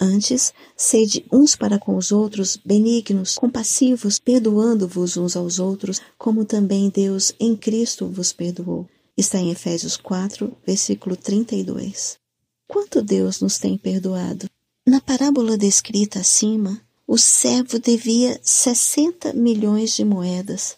Antes, 0.00 0.52
sede 0.76 1.24
uns 1.32 1.54
para 1.54 1.78
com 1.78 1.96
os 1.96 2.10
outros 2.10 2.56
benignos, 2.56 3.36
compassivos, 3.36 4.18
perdoando-vos 4.18 5.16
uns 5.16 5.36
aos 5.36 5.58
outros, 5.58 6.00
como 6.18 6.44
também 6.44 6.90
Deus 6.90 7.32
em 7.38 7.56
Cristo 7.56 8.06
vos 8.06 8.32
perdoou. 8.32 8.88
Está 9.16 9.38
em 9.38 9.50
Efésios 9.50 9.96
4, 9.96 10.56
versículo 10.66 11.16
32. 11.16 12.18
Quanto 12.66 13.02
Deus 13.02 13.40
nos 13.40 13.58
tem 13.58 13.76
perdoado? 13.76 14.48
Na 14.86 15.00
parábola 15.00 15.56
descrita 15.56 16.20
acima, 16.20 16.80
o 17.06 17.18
servo 17.18 17.78
devia 17.78 18.40
60 18.42 19.32
milhões 19.34 19.94
de 19.94 20.04
moedas. 20.04 20.76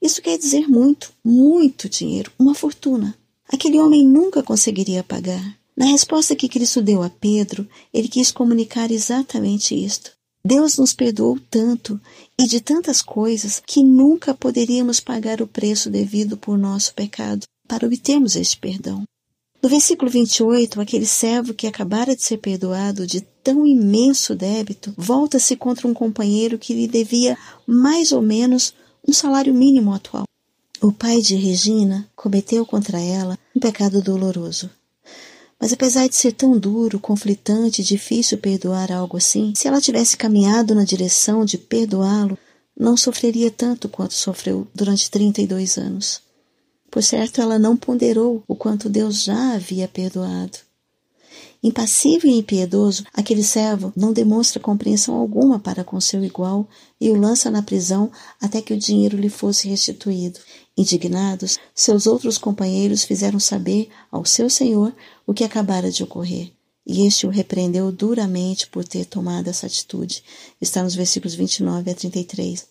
Isso 0.00 0.22
quer 0.22 0.38
dizer 0.38 0.68
muito, 0.68 1.12
muito 1.24 1.88
dinheiro, 1.88 2.30
uma 2.38 2.54
fortuna. 2.54 3.16
Aquele 3.48 3.80
homem 3.80 4.06
nunca 4.06 4.42
conseguiria 4.42 5.02
pagar. 5.02 5.59
Na 5.76 5.86
resposta 5.86 6.36
que 6.36 6.48
Cristo 6.48 6.82
deu 6.82 7.02
a 7.02 7.10
Pedro, 7.10 7.66
ele 7.92 8.08
quis 8.08 8.30
comunicar 8.30 8.90
exatamente 8.90 9.74
isto. 9.74 10.12
Deus 10.44 10.78
nos 10.78 10.94
perdoou 10.94 11.38
tanto 11.50 12.00
e 12.38 12.46
de 12.46 12.60
tantas 12.60 13.02
coisas 13.02 13.62
que 13.64 13.82
nunca 13.82 14.34
poderíamos 14.34 14.98
pagar 14.98 15.42
o 15.42 15.46
preço 15.46 15.90
devido 15.90 16.36
por 16.36 16.56
nosso 16.56 16.94
pecado 16.94 17.46
para 17.68 17.86
obtermos 17.86 18.36
este 18.36 18.56
perdão. 18.58 19.04
No 19.62 19.68
versículo 19.68 20.10
28, 20.10 20.80
aquele 20.80 21.04
servo 21.04 21.52
que 21.52 21.66
acabara 21.66 22.16
de 22.16 22.22
ser 22.22 22.38
perdoado 22.38 23.06
de 23.06 23.20
tão 23.20 23.66
imenso 23.66 24.34
débito 24.34 24.94
volta-se 24.96 25.54
contra 25.54 25.86
um 25.86 25.92
companheiro 25.92 26.58
que 26.58 26.72
lhe 26.72 26.88
devia 26.88 27.36
mais 27.66 28.10
ou 28.10 28.22
menos 28.22 28.72
um 29.06 29.12
salário 29.12 29.52
mínimo 29.52 29.92
atual. 29.92 30.24
O 30.80 30.90
pai 30.90 31.20
de 31.20 31.36
Regina 31.36 32.08
cometeu 32.16 32.64
contra 32.64 32.98
ela 32.98 33.38
um 33.54 33.60
pecado 33.60 34.00
doloroso. 34.00 34.70
Mas 35.60 35.74
apesar 35.74 36.08
de 36.08 36.16
ser 36.16 36.32
tão 36.32 36.58
duro, 36.58 36.98
conflitante 36.98 37.84
difícil 37.84 38.38
perdoar 38.38 38.90
algo 38.90 39.18
assim, 39.18 39.52
se 39.54 39.68
ela 39.68 39.80
tivesse 39.80 40.16
caminhado 40.16 40.74
na 40.74 40.84
direção 40.84 41.44
de 41.44 41.58
perdoá-lo, 41.58 42.38
não 42.78 42.96
sofreria 42.96 43.50
tanto 43.50 43.86
quanto 43.86 44.14
sofreu 44.14 44.66
durante 44.74 45.10
32 45.10 45.76
anos. 45.76 46.22
Por 46.90 47.02
certo, 47.02 47.42
ela 47.42 47.58
não 47.58 47.76
ponderou 47.76 48.42
o 48.48 48.56
quanto 48.56 48.88
Deus 48.88 49.22
já 49.22 49.52
havia 49.52 49.86
perdoado. 49.86 50.58
Impassível 51.62 52.30
e 52.30 52.38
impiedoso, 52.38 53.04
aquele 53.12 53.44
servo 53.44 53.92
não 53.94 54.14
demonstra 54.14 54.58
compreensão 54.58 55.14
alguma 55.14 55.58
para 55.58 55.84
com 55.84 56.00
seu 56.00 56.24
igual 56.24 56.66
e 56.98 57.10
o 57.10 57.20
lança 57.20 57.50
na 57.50 57.62
prisão 57.62 58.10
até 58.40 58.62
que 58.62 58.72
o 58.72 58.78
dinheiro 58.78 59.18
lhe 59.18 59.28
fosse 59.28 59.68
restituído. 59.68 60.40
Indignados, 60.80 61.58
seus 61.74 62.06
outros 62.06 62.38
companheiros 62.38 63.04
fizeram 63.04 63.38
saber 63.38 63.90
ao 64.10 64.24
seu 64.24 64.48
senhor 64.48 64.94
o 65.26 65.34
que 65.34 65.44
acabara 65.44 65.90
de 65.90 66.02
ocorrer. 66.02 66.50
E 66.86 67.06
este 67.06 67.26
o 67.26 67.30
repreendeu 67.30 67.92
duramente 67.92 68.66
por 68.66 68.82
ter 68.82 69.04
tomado 69.04 69.48
essa 69.48 69.66
atitude. 69.66 70.24
Está 70.58 70.82
nos 70.82 70.94
versículos 70.94 71.34
29 71.34 71.90
a 71.90 71.94
33. 71.94 72.66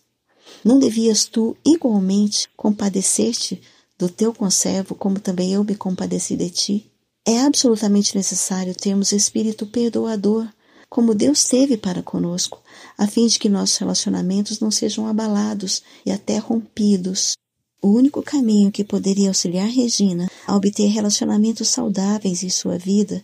Não 0.66 0.80
devias 0.80 1.26
tu 1.26 1.56
igualmente 1.64 2.50
compadecer-te 2.58 3.62
do 3.96 4.10
teu 4.10 4.34
conservo, 4.34 4.96
como 4.96 5.20
também 5.20 5.54
eu 5.54 5.64
me 5.64 5.76
compadeci 5.76 6.36
de 6.36 6.50
ti. 6.50 6.92
É 7.24 7.42
absolutamente 7.42 8.18
necessário 8.18 8.74
termos 8.74 9.12
espírito 9.12 9.68
perdoador, 9.68 10.50
como 10.90 11.14
Deus 11.14 11.44
teve 11.44 11.78
para 11.78 12.02
conosco, 12.02 12.60
a 12.98 13.06
fim 13.06 13.28
de 13.28 13.38
que 13.38 13.50
nossos 13.50 13.78
relacionamentos 13.78 14.60
não 14.60 14.72
sejam 14.72 15.06
abalados 15.06 15.84
e 16.04 16.12
até 16.12 16.40
rompidos. 16.40 17.38
O 17.82 17.88
único 17.88 18.22
caminho 18.22 18.72
que 18.72 18.84
poderia 18.84 19.30
auxiliar 19.30 19.70
Regina 19.70 20.30
a 20.46 20.56
obter 20.56 20.88
relacionamentos 20.88 21.70
saudáveis 21.70 22.44
em 22.44 22.50
sua 22.50 22.78
vida 22.78 23.24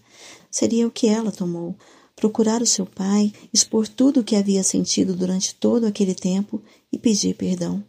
seria 0.49 0.87
o 0.87 0.91
que 0.91 1.07
ela 1.07 1.29
tomou: 1.29 1.75
procurar 2.15 2.61
o 2.61 2.65
seu 2.65 2.85
pai, 2.85 3.33
expor 3.53 3.85
tudo 3.85 4.21
o 4.21 4.23
que 4.23 4.35
havia 4.35 4.63
sentido 4.63 5.13
durante 5.13 5.53
todo 5.55 5.85
aquele 5.85 6.15
tempo 6.15 6.61
e 6.89 6.97
pedir 6.97 7.35
perdão. 7.35 7.83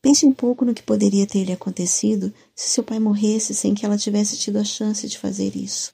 Pense 0.00 0.24
um 0.24 0.32
pouco 0.32 0.64
no 0.64 0.72
que 0.72 0.82
poderia 0.82 1.26
ter 1.26 1.44
lhe 1.44 1.52
acontecido 1.52 2.32
se 2.54 2.70
seu 2.70 2.82
pai 2.82 2.98
morresse 2.98 3.52
sem 3.52 3.74
que 3.74 3.84
ela 3.84 3.98
tivesse 3.98 4.38
tido 4.38 4.56
a 4.56 4.64
chance 4.64 5.06
de 5.06 5.18
fazer 5.18 5.54
isso. 5.54 5.92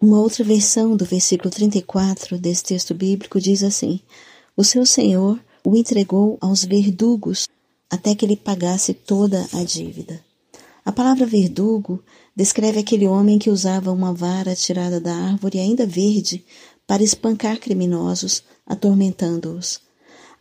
Uma 0.00 0.20
outra 0.20 0.42
versão 0.42 0.96
do 0.96 1.04
versículo 1.04 1.50
34 1.50 2.38
desse 2.38 2.64
texto 2.64 2.94
bíblico 2.94 3.38
diz 3.38 3.62
assim: 3.62 4.00
O 4.56 4.64
seu 4.64 4.86
senhor 4.86 5.38
o 5.62 5.76
entregou 5.76 6.38
aos 6.40 6.64
verdugos 6.64 7.46
até 7.90 8.14
que 8.14 8.24
ele 8.24 8.36
pagasse 8.36 8.94
toda 8.94 9.46
a 9.52 9.64
dívida. 9.64 10.24
A 10.84 10.92
palavra 10.92 11.26
verdugo 11.26 12.02
descreve 12.34 12.78
aquele 12.78 13.06
homem 13.06 13.38
que 13.38 13.50
usava 13.50 13.92
uma 13.92 14.14
vara 14.14 14.54
tirada 14.54 15.00
da 15.00 15.14
árvore 15.14 15.58
ainda 15.58 15.84
verde 15.84 16.44
para 16.86 17.02
espancar 17.02 17.58
criminosos, 17.58 18.42
atormentando-os. 18.66 19.80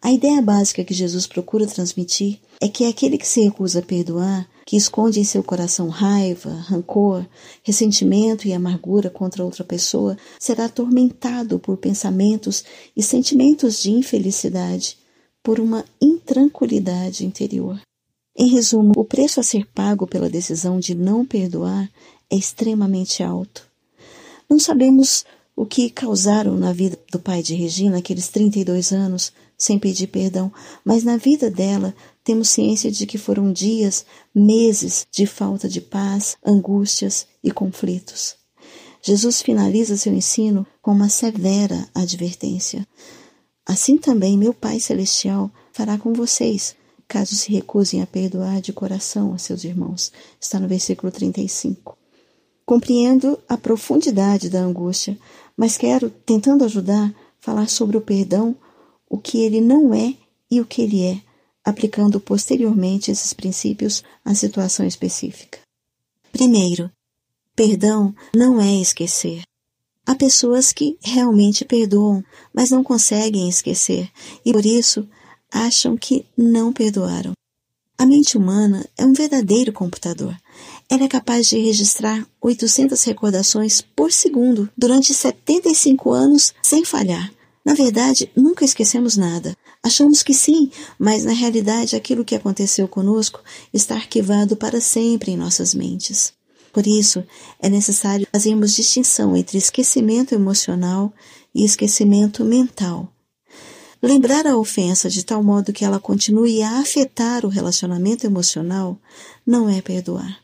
A 0.01 0.13
ideia 0.13 0.41
básica 0.41 0.83
que 0.83 0.93
Jesus 0.93 1.27
procura 1.27 1.67
transmitir 1.67 2.39
é 2.61 2.69
que 2.69 2.85
aquele 2.85 3.17
que 3.17 3.27
se 3.27 3.41
recusa 3.41 3.79
a 3.79 3.81
perdoar, 3.81 4.47
que 4.65 4.77
esconde 4.77 5.19
em 5.19 5.25
seu 5.25 5.43
coração 5.43 5.89
raiva, 5.89 6.51
rancor, 6.51 7.25
ressentimento 7.63 8.47
e 8.47 8.53
amargura 8.53 9.09
contra 9.09 9.43
outra 9.43 9.63
pessoa, 9.63 10.17
será 10.39 10.65
atormentado 10.65 11.59
por 11.59 11.75
pensamentos 11.75 12.63
e 12.95 13.03
sentimentos 13.03 13.81
de 13.81 13.91
infelicidade, 13.91 14.97
por 15.43 15.59
uma 15.59 15.85
intranquilidade 16.01 17.25
interior. 17.25 17.79
Em 18.37 18.47
resumo, 18.49 18.93
o 18.95 19.03
preço 19.03 19.39
a 19.39 19.43
ser 19.43 19.65
pago 19.67 20.07
pela 20.07 20.29
decisão 20.29 20.79
de 20.79 20.95
não 20.95 21.25
perdoar 21.25 21.89
é 22.29 22.35
extremamente 22.35 23.23
alto. 23.23 23.67
Não 24.49 24.59
sabemos 24.59 25.25
o 25.55 25.65
que 25.65 25.89
causaram 25.89 26.55
na 26.55 26.71
vida 26.71 26.97
do 27.11 27.19
pai 27.19 27.43
de 27.43 27.53
Regina 27.53 27.97
aqueles 27.97 28.29
32 28.29 28.91
anos 28.93 29.33
sem 29.57 29.77
pedir 29.77 30.07
perdão, 30.07 30.49
mas 30.85 31.03
na 31.03 31.17
vida 31.17 31.51
dela 31.51 31.93
temos 32.23 32.47
ciência 32.47 32.89
de 32.89 33.05
que 33.05 33.17
foram 33.17 33.51
dias, 33.51 34.05
meses 34.33 35.05
de 35.11 35.25
falta 35.25 35.67
de 35.67 35.81
paz, 35.81 36.37
angústias 36.45 37.27
e 37.43 37.51
conflitos. 37.51 38.35
Jesus 39.01 39.41
finaliza 39.41 39.97
seu 39.97 40.13
ensino 40.13 40.65
com 40.81 40.91
uma 40.91 41.09
severa 41.09 41.87
advertência. 41.93 42.87
Assim 43.69 43.99
também 43.99 44.35
meu 44.35 44.51
Pai 44.51 44.79
Celestial 44.79 45.51
fará 45.71 45.95
com 45.95 46.11
vocês, 46.11 46.75
caso 47.07 47.35
se 47.35 47.51
recusem 47.51 48.01
a 48.01 48.07
perdoar 48.07 48.61
de 48.61 48.73
coração 48.73 49.31
a 49.31 49.37
seus 49.37 49.63
irmãos. 49.63 50.11
Está 50.41 50.59
no 50.59 50.67
versículo 50.67 51.11
35. 51.11 51.95
Compreendo 52.65 53.37
a 53.47 53.55
profundidade 53.55 54.49
da 54.49 54.59
angústia, 54.59 55.15
mas 55.55 55.77
quero, 55.77 56.09
tentando 56.09 56.65
ajudar, 56.65 57.13
falar 57.39 57.69
sobre 57.69 57.95
o 57.95 58.01
perdão, 58.01 58.55
o 59.07 59.19
que 59.19 59.43
ele 59.43 59.61
não 59.61 59.93
é 59.93 60.15
e 60.49 60.59
o 60.59 60.65
que 60.65 60.81
ele 60.81 61.03
é, 61.03 61.21
aplicando 61.63 62.19
posteriormente 62.19 63.11
esses 63.11 63.33
princípios 63.33 64.03
à 64.25 64.33
situação 64.33 64.83
específica. 64.83 65.59
Primeiro, 66.31 66.89
perdão 67.55 68.15
não 68.35 68.59
é 68.59 68.81
esquecer. 68.81 69.43
Há 70.09 70.15
pessoas 70.15 70.73
que 70.73 70.97
realmente 71.03 71.63
perdoam, 71.63 72.25
mas 72.51 72.71
não 72.71 72.83
conseguem 72.83 73.47
esquecer 73.47 74.09
e 74.43 74.51
por 74.51 74.65
isso 74.65 75.07
acham 75.51 75.95
que 75.95 76.25
não 76.35 76.73
perdoaram. 76.73 77.33
A 77.95 78.07
mente 78.07 78.35
humana 78.35 78.83
é 78.97 79.05
um 79.05 79.13
verdadeiro 79.13 79.71
computador. 79.71 80.35
Ela 80.89 81.03
é 81.03 81.07
capaz 81.07 81.45
de 81.45 81.59
registrar 81.59 82.25
800 82.41 83.03
recordações 83.03 83.81
por 83.81 84.11
segundo 84.11 84.67
durante 84.75 85.13
75 85.13 86.11
anos 86.11 86.55
sem 86.63 86.83
falhar. 86.83 87.31
Na 87.63 87.75
verdade, 87.75 88.31
nunca 88.35 88.65
esquecemos 88.65 89.15
nada. 89.15 89.55
Achamos 89.83 90.23
que 90.23 90.33
sim, 90.33 90.71
mas 90.97 91.23
na 91.23 91.33
realidade 91.33 91.95
aquilo 91.95 92.25
que 92.25 92.33
aconteceu 92.33 92.87
conosco 92.87 93.43
está 93.71 93.93
arquivado 93.93 94.55
para 94.55 94.81
sempre 94.81 95.33
em 95.33 95.37
nossas 95.37 95.75
mentes. 95.75 96.33
Por 96.79 96.87
isso, 96.87 97.25
é 97.59 97.67
necessário 97.67 98.25
fazermos 98.31 98.73
distinção 98.73 99.35
entre 99.35 99.57
esquecimento 99.57 100.33
emocional 100.33 101.11
e 101.53 101.65
esquecimento 101.65 102.45
mental. 102.45 103.13
Lembrar 104.01 104.47
a 104.47 104.55
ofensa 104.55 105.09
de 105.09 105.25
tal 105.25 105.43
modo 105.43 105.73
que 105.73 105.83
ela 105.83 105.99
continue 105.99 106.63
a 106.63 106.79
afetar 106.79 107.45
o 107.45 107.49
relacionamento 107.49 108.25
emocional 108.25 108.97
não 109.45 109.67
é 109.67 109.81
perdoar. 109.81 110.39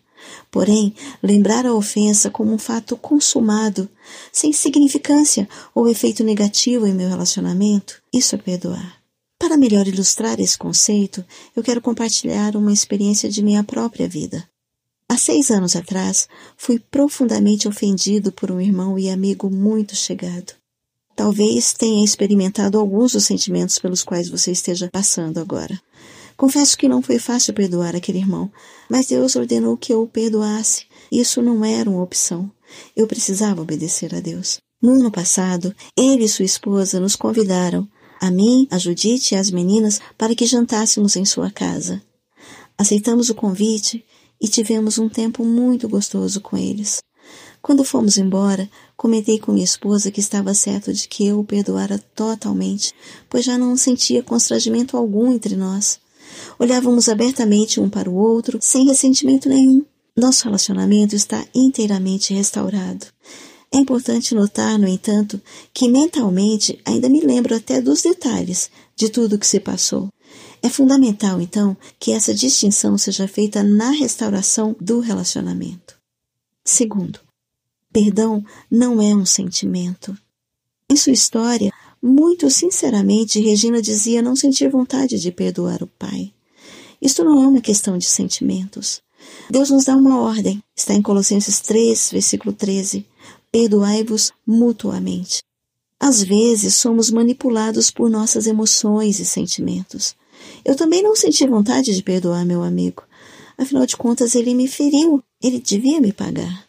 Porém, 0.51 0.93
lembrar 1.23 1.65
a 1.65 1.73
ofensa 1.73 2.29
como 2.29 2.51
um 2.51 2.57
fato 2.57 2.97
consumado, 2.97 3.87
sem 4.29 4.51
significância 4.51 5.47
ou 5.73 5.87
efeito 5.87 6.21
negativo 6.21 6.85
em 6.85 6.93
meu 6.93 7.07
relacionamento, 7.07 8.01
isso 8.13 8.35
é 8.35 8.37
perdoar. 8.37 8.97
Para 9.39 9.55
melhor 9.55 9.87
ilustrar 9.87 10.37
esse 10.41 10.57
conceito, 10.57 11.23
eu 11.55 11.63
quero 11.63 11.79
compartilhar 11.79 12.57
uma 12.57 12.73
experiência 12.73 13.29
de 13.29 13.41
minha 13.41 13.63
própria 13.63 14.05
vida. 14.05 14.45
Há 15.15 15.17
seis 15.17 15.49
anos 15.49 15.77
atrás, 15.77 16.27
fui 16.57 16.77
profundamente 16.77 17.69
ofendido 17.69 18.33
por 18.33 18.51
um 18.51 18.59
irmão 18.59 18.99
e 18.99 19.09
amigo 19.09 19.49
muito 19.49 19.95
chegado. 19.95 20.51
Talvez 21.15 21.71
tenha 21.71 22.03
experimentado 22.03 22.77
alguns 22.77 23.13
dos 23.13 23.23
sentimentos 23.23 23.79
pelos 23.79 24.03
quais 24.03 24.27
você 24.27 24.51
esteja 24.51 24.89
passando 24.91 25.39
agora. 25.39 25.81
Confesso 26.35 26.77
que 26.77 26.89
não 26.89 27.01
foi 27.01 27.17
fácil 27.17 27.53
perdoar 27.53 27.95
aquele 27.95 28.17
irmão, 28.17 28.51
mas 28.89 29.05
Deus 29.05 29.37
ordenou 29.37 29.77
que 29.77 29.93
eu 29.93 30.01
o 30.01 30.07
perdoasse. 30.07 30.85
Isso 31.09 31.41
não 31.41 31.63
era 31.63 31.89
uma 31.89 32.03
opção. 32.03 32.51
Eu 32.93 33.07
precisava 33.07 33.61
obedecer 33.61 34.13
a 34.13 34.19
Deus. 34.19 34.57
No 34.81 34.95
ano 34.95 35.09
passado, 35.09 35.73
ele 35.97 36.25
e 36.25 36.29
sua 36.29 36.43
esposa 36.43 36.99
nos 36.99 37.15
convidaram, 37.15 37.87
a 38.19 38.29
mim, 38.29 38.67
a 38.69 38.77
Judite 38.77 39.33
e 39.33 39.37
as 39.37 39.49
meninas, 39.49 40.01
para 40.17 40.35
que 40.35 40.45
jantássemos 40.45 41.15
em 41.15 41.23
sua 41.23 41.49
casa. 41.49 42.01
Aceitamos 42.77 43.29
o 43.29 43.35
convite 43.35 44.03
e 44.41 44.47
tivemos 44.47 44.97
um 44.97 45.09
tempo 45.09 45.43
muito 45.45 45.87
gostoso 45.87 46.41
com 46.41 46.57
eles. 46.57 47.01
Quando 47.61 47.83
fomos 47.83 48.17
embora, 48.17 48.69
comentei 48.95 49.39
com 49.39 49.51
minha 49.51 49.65
esposa 49.65 50.11
que 50.11 50.19
estava 50.19 50.53
certo 50.53 50.93
de 50.93 51.07
que 51.07 51.25
eu 51.25 51.39
o 51.39 51.43
perdoara 51.43 51.97
totalmente, 52.13 52.93
pois 53.27 53.43
já 53.43 53.57
não 53.57 53.75
sentia 53.75 54.21
constrangimento 54.21 54.95
algum 54.95 55.31
entre 55.31 55.55
nós. 55.55 55.99
Olhávamos 56.59 57.09
abertamente 57.09 57.79
um 57.79 57.89
para 57.89 58.09
o 58.09 58.15
outro, 58.15 58.59
sem 58.61 58.85
ressentimento 58.85 59.49
nenhum. 59.49 59.83
Nosso 60.15 60.45
relacionamento 60.45 61.15
está 61.15 61.43
inteiramente 61.53 62.33
restaurado. 62.33 63.07
É 63.73 63.77
importante 63.77 64.33
notar, 64.33 64.79
no 64.79 64.87
entanto, 64.87 65.41
que 65.73 65.89
mentalmente 65.89 66.79
ainda 66.85 67.09
me 67.09 67.19
lembro 67.19 67.55
até 67.55 67.81
dos 67.81 68.03
detalhes 68.03 68.69
de 68.95 69.09
tudo 69.09 69.35
o 69.35 69.39
que 69.39 69.47
se 69.47 69.59
passou. 69.59 70.07
É 70.65 70.69
fundamental, 70.69 71.39
então, 71.39 71.77
que 71.99 72.11
essa 72.11 72.33
distinção 72.33 72.97
seja 72.97 73.27
feita 73.27 73.61
na 73.61 73.91
restauração 73.91 74.75
do 74.81 74.99
relacionamento. 74.99 75.95
Segundo, 76.63 77.19
perdão 77.93 78.43
não 78.71 78.99
é 78.99 79.13
um 79.13 79.27
sentimento. 79.27 80.17
Em 80.89 80.95
sua 80.95 81.13
história, 81.13 81.71
muito 82.01 82.49
sinceramente, 82.49 83.39
Regina 83.39 83.79
dizia 83.79 84.23
não 84.23 84.35
sentir 84.35 84.67
vontade 84.67 85.19
de 85.19 85.31
perdoar 85.31 85.83
o 85.83 85.87
pai. 85.87 86.33
Isto 86.99 87.23
não 87.23 87.43
é 87.43 87.47
uma 87.47 87.61
questão 87.61 87.95
de 87.95 88.05
sentimentos. 88.05 89.03
Deus 89.47 89.69
nos 89.69 89.85
dá 89.85 89.95
uma 89.95 90.19
ordem, 90.19 90.63
está 90.75 90.95
em 90.95 91.01
Colossenses 91.03 91.59
3, 91.59 92.09
versículo 92.11 92.51
13: 92.51 93.05
Perdoai-vos 93.51 94.33
mutuamente. 94.47 95.43
Às 95.99 96.23
vezes 96.23 96.73
somos 96.73 97.11
manipulados 97.11 97.91
por 97.91 98.09
nossas 98.09 98.47
emoções 98.47 99.19
e 99.19 99.25
sentimentos. 99.25 100.15
Eu 100.63 100.75
também 100.75 101.01
não 101.01 101.15
senti 101.15 101.45
vontade 101.47 101.95
de 101.95 102.03
perdoar 102.03 102.45
meu 102.45 102.63
amigo. 102.63 103.03
Afinal 103.57 103.85
de 103.85 103.95
contas, 103.95 104.35
ele 104.35 104.53
me 104.53 104.67
feriu. 104.67 105.23
Ele 105.41 105.59
devia 105.59 106.01
me 106.01 106.11
pagar. 106.11 106.65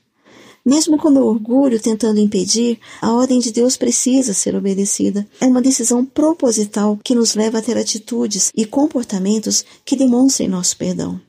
Mesmo 0.64 0.98
com 0.98 1.10
meu 1.10 1.24
orgulho 1.24 1.80
tentando 1.80 2.18
impedir, 2.18 2.80
a 3.00 3.12
ordem 3.12 3.38
de 3.38 3.52
Deus 3.52 3.76
precisa 3.76 4.34
ser 4.34 4.56
obedecida. 4.56 5.24
É 5.40 5.46
uma 5.46 5.62
decisão 5.62 6.04
proposital 6.04 6.98
que 7.04 7.14
nos 7.14 7.36
leva 7.36 7.58
a 7.58 7.62
ter 7.62 7.78
atitudes 7.78 8.50
e 8.52 8.66
comportamentos 8.66 9.64
que 9.84 9.94
demonstrem 9.94 10.48
nosso 10.48 10.76
perdão. 10.76 11.20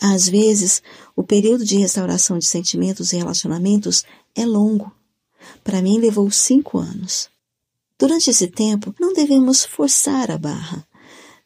Às 0.00 0.28
vezes, 0.28 0.82
o 1.14 1.22
período 1.22 1.64
de 1.64 1.78
restauração 1.78 2.36
de 2.36 2.46
sentimentos 2.46 3.12
e 3.12 3.16
relacionamentos 3.16 4.04
é 4.34 4.44
longo. 4.44 4.92
Para 5.62 5.80
mim, 5.80 5.98
levou 5.98 6.28
cinco 6.32 6.78
anos. 6.78 7.28
Durante 7.96 8.28
esse 8.28 8.48
tempo, 8.48 8.92
não 9.00 9.12
devemos 9.12 9.64
forçar 9.64 10.32
a 10.32 10.36
barra. 10.36 10.84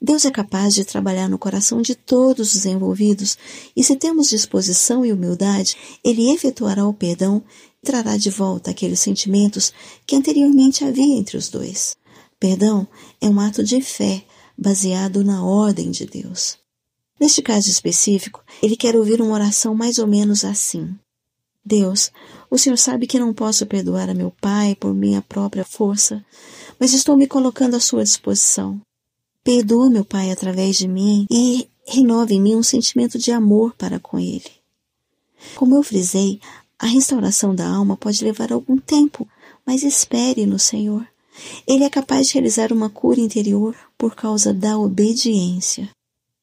Deus 0.00 0.24
é 0.24 0.30
capaz 0.30 0.74
de 0.74 0.84
trabalhar 0.84 1.28
no 1.28 1.38
coração 1.38 1.82
de 1.82 1.94
todos 1.94 2.54
os 2.54 2.64
envolvidos, 2.64 3.36
e 3.74 3.82
se 3.82 3.96
temos 3.96 4.28
disposição 4.28 5.04
e 5.04 5.12
humildade, 5.12 5.76
Ele 6.04 6.30
efetuará 6.30 6.86
o 6.86 6.94
perdão 6.94 7.42
e 7.82 7.86
trará 7.86 8.16
de 8.16 8.30
volta 8.30 8.70
aqueles 8.70 9.00
sentimentos 9.00 9.72
que 10.06 10.14
anteriormente 10.14 10.84
havia 10.84 11.16
entre 11.16 11.36
os 11.36 11.48
dois. 11.48 11.96
Perdão 12.38 12.86
é 13.20 13.28
um 13.28 13.40
ato 13.40 13.64
de 13.64 13.80
fé 13.80 14.24
baseado 14.56 15.24
na 15.24 15.44
ordem 15.44 15.90
de 15.90 16.06
Deus. 16.06 16.56
Neste 17.20 17.42
caso 17.42 17.68
específico, 17.68 18.44
ele 18.62 18.76
quer 18.76 18.94
ouvir 18.94 19.20
uma 19.20 19.34
oração 19.34 19.74
mais 19.74 19.98
ou 19.98 20.06
menos 20.06 20.44
assim: 20.44 20.96
Deus, 21.64 22.12
o 22.48 22.56
Senhor 22.56 22.76
sabe 22.76 23.08
que 23.08 23.18
não 23.18 23.34
posso 23.34 23.66
perdoar 23.66 24.08
a 24.08 24.14
meu 24.14 24.32
pai 24.40 24.76
por 24.76 24.94
minha 24.94 25.20
própria 25.20 25.64
força, 25.64 26.24
mas 26.78 26.92
estou 26.92 27.16
me 27.16 27.26
colocando 27.26 27.74
à 27.74 27.80
sua 27.80 28.04
disposição. 28.04 28.80
Perdoa 29.48 29.88
meu 29.88 30.04
Pai 30.04 30.30
através 30.30 30.76
de 30.76 30.86
mim 30.86 31.26
e 31.30 31.66
renova 31.86 32.34
em 32.34 32.38
mim 32.38 32.54
um 32.54 32.62
sentimento 32.62 33.18
de 33.18 33.32
amor 33.32 33.72
para 33.78 33.98
com 33.98 34.18
Ele. 34.18 34.50
Como 35.56 35.74
eu 35.74 35.82
frisei, 35.82 36.38
a 36.78 36.84
restauração 36.84 37.54
da 37.54 37.66
alma 37.66 37.96
pode 37.96 38.22
levar 38.22 38.52
algum 38.52 38.76
tempo, 38.76 39.26
mas 39.64 39.82
espere 39.82 40.44
no 40.44 40.58
Senhor. 40.58 41.08
Ele 41.66 41.82
é 41.82 41.88
capaz 41.88 42.26
de 42.26 42.34
realizar 42.34 42.74
uma 42.74 42.90
cura 42.90 43.20
interior 43.20 43.74
por 43.96 44.14
causa 44.14 44.52
da 44.52 44.76
obediência. 44.76 45.88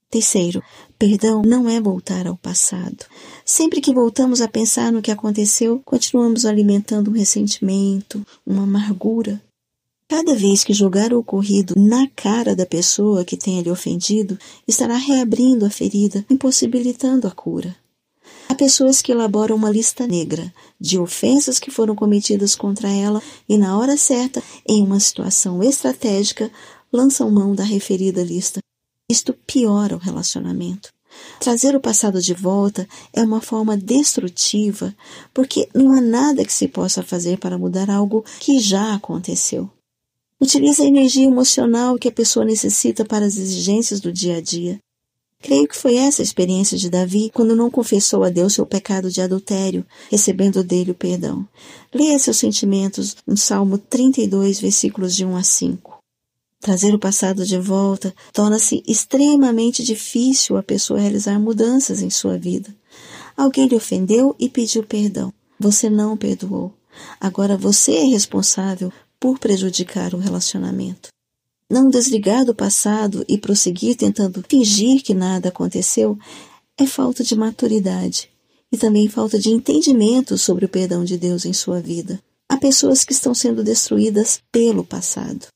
Terceiro, 0.10 0.64
perdão 0.98 1.44
não 1.44 1.70
é 1.70 1.80
voltar 1.80 2.26
ao 2.26 2.36
passado. 2.36 3.06
Sempre 3.46 3.82
que 3.82 3.94
voltamos 3.94 4.42
a 4.42 4.48
pensar 4.48 4.92
no 4.92 5.04
que 5.04 5.12
aconteceu, 5.12 5.80
continuamos 5.86 6.44
alimentando 6.44 7.12
um 7.12 7.14
ressentimento, 7.14 8.26
uma 8.44 8.64
amargura. 8.64 9.40
Cada 10.08 10.36
vez 10.36 10.64
que 10.64 10.72
jogar 10.72 11.12
o 11.12 11.20
ocorrido 11.20 11.74
na 11.76 12.08
cara 12.16 12.56
da 12.56 12.66
pessoa 12.66 13.26
que 13.26 13.36
tenha 13.36 13.64
lhe 13.64 13.72
ofendido, 13.72 14.38
estará 14.68 14.96
reabrindo 14.96 15.66
a 15.66 15.70
ferida, 15.70 16.24
impossibilitando 16.30 17.28
a 17.28 17.32
cura. 17.32 17.76
Há 18.48 18.54
pessoas 18.54 19.02
que 19.02 19.12
elaboram 19.12 19.56
uma 19.56 19.70
lista 19.70 20.06
negra 20.06 20.54
de 20.80 21.00
ofensas 21.00 21.58
que 21.58 21.72
foram 21.72 21.96
cometidas 21.96 22.54
contra 22.54 22.88
ela 22.88 23.20
e, 23.50 23.58
na 23.58 23.80
hora 23.80 23.98
certa, 23.98 24.44
em 24.68 24.84
uma 24.84 25.00
situação 25.00 25.64
estratégica, 25.64 26.52
lançam 26.94 27.32
mão 27.32 27.56
da 27.56 27.64
referida 27.64 28.24
lista. 28.24 28.60
Isto 29.10 29.34
piora 29.34 29.96
o 29.96 30.00
relacionamento. 30.00 30.94
Trazer 31.40 31.76
o 31.76 31.80
passado 31.80 32.22
de 32.22 32.34
volta 32.34 32.88
é 33.12 33.24
uma 33.24 33.42
forma 33.42 33.76
destrutiva, 33.76 34.94
porque 35.34 35.68
não 35.74 35.92
há 35.94 36.02
nada 36.02 36.46
que 36.46 36.54
se 36.54 36.68
possa 36.68 37.02
fazer 37.02 37.40
para 37.40 37.58
mudar 37.58 37.90
algo 37.90 38.24
que 38.40 38.60
já 38.60 38.94
aconteceu. 38.94 39.70
Utilize 40.40 40.82
a 40.82 40.86
energia 40.86 41.26
emocional 41.26 41.98
que 41.98 42.10
a 42.10 42.12
pessoa 42.12 42.46
necessita 42.46 43.06
para 43.06 43.26
as 43.26 43.38
exigências 43.38 44.02
do 44.02 44.12
dia 44.12 44.38
a 44.38 44.42
dia. 44.42 44.80
Creio 45.42 45.68
que 45.68 45.78
foi 45.78 45.96
essa 45.96 46.22
a 46.22 46.24
experiência 46.24 46.78
de 46.78 46.90
Davi 46.90 47.32
quando 47.34 47.56
não 47.56 47.70
confessou 47.70 48.24
a 48.24 48.30
Deus 48.30 48.54
seu 48.54 48.66
pecado 48.66 49.10
de 49.10 49.22
adultério, 49.22 49.86
recebendo 50.10 50.64
dele 50.64 50.92
o 50.92 50.96
perdão. 50.96 51.48
Leia 51.94 52.18
seus 52.20 52.38
sentimentos 52.38 53.16
no 53.26 53.38
Salmo 53.38 53.78
32, 53.78 54.60
versículos 54.60 55.16
de 55.16 55.24
1 55.24 55.36
a 55.38 55.44
5. 55.44 56.00
Trazer 56.60 56.96
o 56.96 57.00
passado 57.00 57.46
de 57.46 57.60
volta 57.60 58.14
torna-se 58.34 58.84
extremamente 58.88 59.84
difícil 59.84 60.58
a 60.58 60.64
pessoa 60.64 61.00
realizar 61.00 61.40
mudanças 61.40 62.02
em 62.02 62.10
sua 62.10 62.38
vida. 62.38 62.76
Alguém 63.38 63.68
lhe 63.68 63.76
ofendeu 63.76 64.36
e 64.40 64.50
pediu 64.50 64.84
perdão. 64.84 65.32
Você 65.60 65.90
não 65.90 66.18
perdoou. 66.18 66.74
Agora 67.20 67.56
você 67.56 67.98
é 67.98 68.04
responsável 68.06 68.92
por 69.20 69.40
prejudicar 69.40 70.14
o 70.14 70.18
relacionamento. 70.18 71.10
Não 71.70 71.90
desligar 71.90 72.46
do 72.46 72.54
passado 72.54 73.26
e 73.28 73.38
prosseguir 73.38 73.96
tentando 73.96 74.44
fingir 74.48 75.02
que 75.04 75.14
nada 75.14 75.50
aconteceu 75.50 76.18
é 76.78 76.86
falta 76.86 77.24
de 77.24 77.36
maturidade 77.36 78.30
e 78.72 78.78
também 78.78 79.08
falta 79.08 79.40
de 79.40 79.50
entendimento 79.50 80.38
sobre 80.38 80.66
o 80.66 80.70
perdão 80.70 81.04
de 81.04 81.18
Deus 81.18 81.46
em 81.46 81.54
sua 81.54 81.80
vida. 81.80 82.22
Há 82.48 82.58
pessoas 82.58 83.04
que 83.04 83.14
estão 83.14 83.34
sendo 83.34 83.64
destruídas 83.64 84.42
pelo 84.52 84.84
passado. 84.84 85.48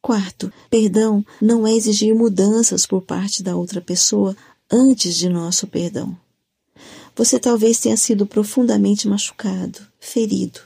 Quarto, 0.00 0.52
perdão 0.70 1.24
não 1.40 1.66
é 1.66 1.74
exigir 1.74 2.14
mudanças 2.14 2.86
por 2.86 3.02
parte 3.02 3.42
da 3.42 3.54
outra 3.54 3.80
pessoa 3.80 4.36
antes 4.70 5.16
de 5.16 5.28
nosso 5.28 5.66
perdão. 5.66 6.16
Você 7.14 7.38
talvez 7.38 7.78
tenha 7.78 7.96
sido 7.96 8.26
profundamente 8.26 9.06
machucado, 9.06 9.80
ferido. 10.00 10.60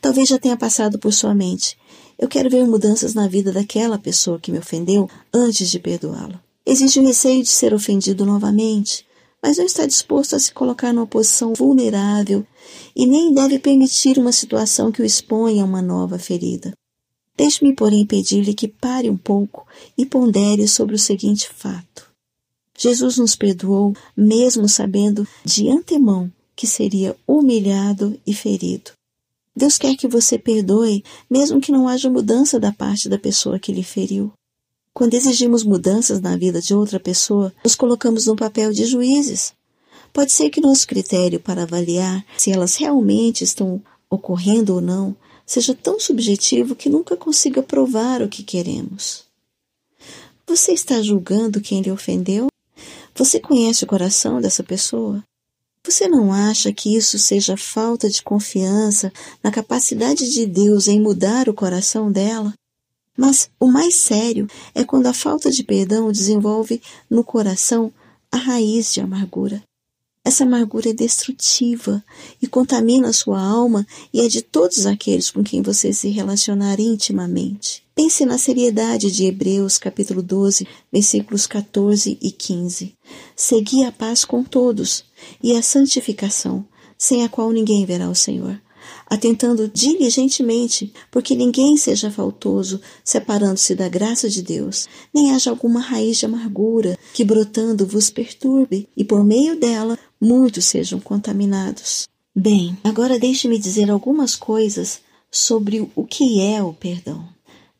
Talvez 0.00 0.28
já 0.28 0.38
tenha 0.38 0.56
passado 0.56 0.98
por 0.98 1.12
sua 1.12 1.34
mente. 1.34 1.76
Eu 2.18 2.28
quero 2.28 2.48
ver 2.48 2.66
mudanças 2.66 3.14
na 3.14 3.28
vida 3.28 3.52
daquela 3.52 3.98
pessoa 3.98 4.38
que 4.38 4.50
me 4.50 4.58
ofendeu 4.58 5.08
antes 5.32 5.70
de 5.70 5.78
perdoá-la. 5.78 6.42
Existe 6.64 7.00
o 7.00 7.06
receio 7.06 7.42
de 7.42 7.48
ser 7.48 7.74
ofendido 7.74 8.24
novamente, 8.24 9.04
mas 9.42 9.58
não 9.58 9.64
está 9.64 9.86
disposto 9.86 10.36
a 10.36 10.38
se 10.38 10.52
colocar 10.52 10.92
numa 10.92 11.06
posição 11.06 11.52
vulnerável 11.54 12.46
e 12.94 13.06
nem 13.06 13.32
deve 13.34 13.58
permitir 13.58 14.18
uma 14.18 14.32
situação 14.32 14.92
que 14.92 15.02
o 15.02 15.04
exponha 15.04 15.62
a 15.62 15.66
uma 15.66 15.82
nova 15.82 16.18
ferida. 16.18 16.72
Deixe-me, 17.36 17.74
porém, 17.74 18.06
pedir-lhe 18.06 18.52
que 18.52 18.68
pare 18.68 19.08
um 19.08 19.16
pouco 19.16 19.66
e 19.96 20.04
pondere 20.04 20.68
sobre 20.68 20.94
o 20.94 20.98
seguinte 20.98 21.48
fato. 21.48 22.10
Jesus 22.78 23.16
nos 23.16 23.34
perdoou, 23.34 23.94
mesmo 24.16 24.68
sabendo 24.68 25.26
de 25.44 25.70
antemão 25.70 26.30
que 26.54 26.66
seria 26.66 27.16
humilhado 27.26 28.18
e 28.26 28.34
ferido. 28.34 28.92
Deus 29.54 29.76
quer 29.76 29.96
que 29.96 30.08
você 30.08 30.38
perdoe, 30.38 31.02
mesmo 31.28 31.60
que 31.60 31.72
não 31.72 31.88
haja 31.88 32.08
mudança 32.08 32.58
da 32.58 32.72
parte 32.72 33.08
da 33.08 33.18
pessoa 33.18 33.58
que 33.58 33.72
lhe 33.72 33.82
feriu. 33.82 34.32
Quando 34.92 35.14
exigimos 35.14 35.64
mudanças 35.64 36.20
na 36.20 36.36
vida 36.36 36.60
de 36.60 36.74
outra 36.74 36.98
pessoa, 37.00 37.52
nos 37.64 37.74
colocamos 37.74 38.26
no 38.26 38.36
papel 38.36 38.72
de 38.72 38.84
juízes. 38.84 39.52
Pode 40.12 40.32
ser 40.32 40.50
que 40.50 40.60
nosso 40.60 40.86
critério 40.86 41.40
para 41.40 41.62
avaliar 41.62 42.24
se 42.36 42.50
elas 42.50 42.76
realmente 42.76 43.44
estão 43.44 43.82
ocorrendo 44.08 44.74
ou 44.74 44.80
não 44.80 45.16
seja 45.50 45.74
tão 45.74 45.98
subjetivo 45.98 46.76
que 46.76 46.88
nunca 46.88 47.16
consiga 47.16 47.60
provar 47.60 48.22
o 48.22 48.28
que 48.28 48.44
queremos. 48.44 49.24
Você 50.46 50.72
está 50.72 51.02
julgando 51.02 51.60
quem 51.60 51.80
lhe 51.80 51.90
ofendeu? 51.90 52.46
Você 53.16 53.40
conhece 53.40 53.82
o 53.82 53.86
coração 53.86 54.40
dessa 54.40 54.62
pessoa? 54.62 55.24
Você 55.86 56.06
não 56.08 56.32
acha 56.32 56.72
que 56.72 56.94
isso 56.94 57.18
seja 57.18 57.56
falta 57.56 58.08
de 58.08 58.22
confiança 58.22 59.10
na 59.42 59.50
capacidade 59.50 60.30
de 60.30 60.46
Deus 60.46 60.88
em 60.88 61.00
mudar 61.00 61.48
o 61.48 61.54
coração 61.54 62.12
dela? 62.12 62.52
Mas 63.16 63.50
o 63.58 63.66
mais 63.66 63.94
sério 63.94 64.46
é 64.74 64.84
quando 64.84 65.06
a 65.06 65.14
falta 65.14 65.50
de 65.50 65.64
perdão 65.64 66.12
desenvolve 66.12 66.82
no 67.08 67.24
coração 67.24 67.92
a 68.30 68.36
raiz 68.36 68.92
de 68.92 69.00
amargura. 69.00 69.62
Essa 70.22 70.44
amargura 70.44 70.90
é 70.90 70.92
destrutiva 70.92 72.04
e 72.42 72.46
contamina 72.46 73.08
a 73.08 73.12
sua 73.12 73.40
alma 73.40 73.86
e 74.12 74.20
é 74.20 74.28
de 74.28 74.42
todos 74.42 74.84
aqueles 74.84 75.30
com 75.30 75.42
quem 75.42 75.62
você 75.62 75.92
se 75.92 76.10
relacionar 76.10 76.78
intimamente. 76.78 77.82
Pense 77.94 78.26
na 78.26 78.36
seriedade 78.36 79.10
de 79.10 79.24
Hebreus 79.24 79.78
capítulo 79.78 80.22
12, 80.22 80.66
versículos 80.92 81.46
14 81.46 82.18
e 82.20 82.30
15. 82.30 82.94
Segui 83.34 83.84
a 83.84 83.90
paz 83.90 84.24
com 84.24 84.44
todos 84.44 85.04
e 85.42 85.56
a 85.56 85.62
santificação, 85.62 86.66
sem 86.98 87.24
a 87.24 87.28
qual 87.28 87.50
ninguém 87.50 87.86
verá 87.86 88.10
o 88.10 88.14
Senhor 88.14 88.60
atentando 89.10 89.66
diligentemente, 89.66 90.92
porque 91.10 91.34
ninguém 91.34 91.76
seja 91.76 92.12
faltoso, 92.12 92.80
separando-se 93.04 93.74
da 93.74 93.88
graça 93.88 94.30
de 94.30 94.40
Deus, 94.40 94.88
nem 95.12 95.32
haja 95.32 95.50
alguma 95.50 95.80
raiz 95.80 96.18
de 96.18 96.26
amargura 96.26 96.96
que 97.12 97.24
brotando 97.24 97.84
vos 97.84 98.08
perturbe, 98.08 98.88
e 98.96 99.02
por 99.02 99.24
meio 99.24 99.58
dela 99.58 99.98
muitos 100.20 100.64
sejam 100.66 101.00
contaminados. 101.00 102.06
Bem, 102.34 102.78
agora 102.84 103.18
deixe-me 103.18 103.58
dizer 103.58 103.90
algumas 103.90 104.36
coisas 104.36 105.00
sobre 105.28 105.90
o 105.96 106.04
que 106.04 106.40
é 106.40 106.62
o 106.62 106.72
perdão. 106.72 107.28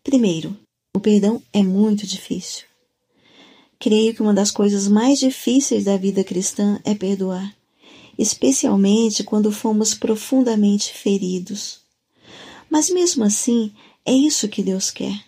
Primeiro, 0.03 0.57
o 0.93 0.99
perdão 0.99 1.41
é 1.53 1.63
muito 1.63 2.05
difícil. 2.05 2.65
Creio 3.79 4.13
que 4.13 4.21
uma 4.21 4.35
das 4.35 4.51
coisas 4.51 4.89
mais 4.89 5.21
difíceis 5.21 5.85
da 5.85 5.97
vida 5.97 6.25
cristã 6.25 6.81
é 6.85 6.95
perdoar 6.95 7.55
especialmente 8.21 9.25
quando 9.25 9.51
fomos 9.51 9.95
profundamente 9.95 10.93
feridos. 10.93 11.81
Mas 12.69 12.91
mesmo 12.91 13.25
assim, 13.25 13.73
é 14.05 14.13
isso 14.13 14.47
que 14.47 14.63
Deus 14.63 14.91
quer. 14.91 15.25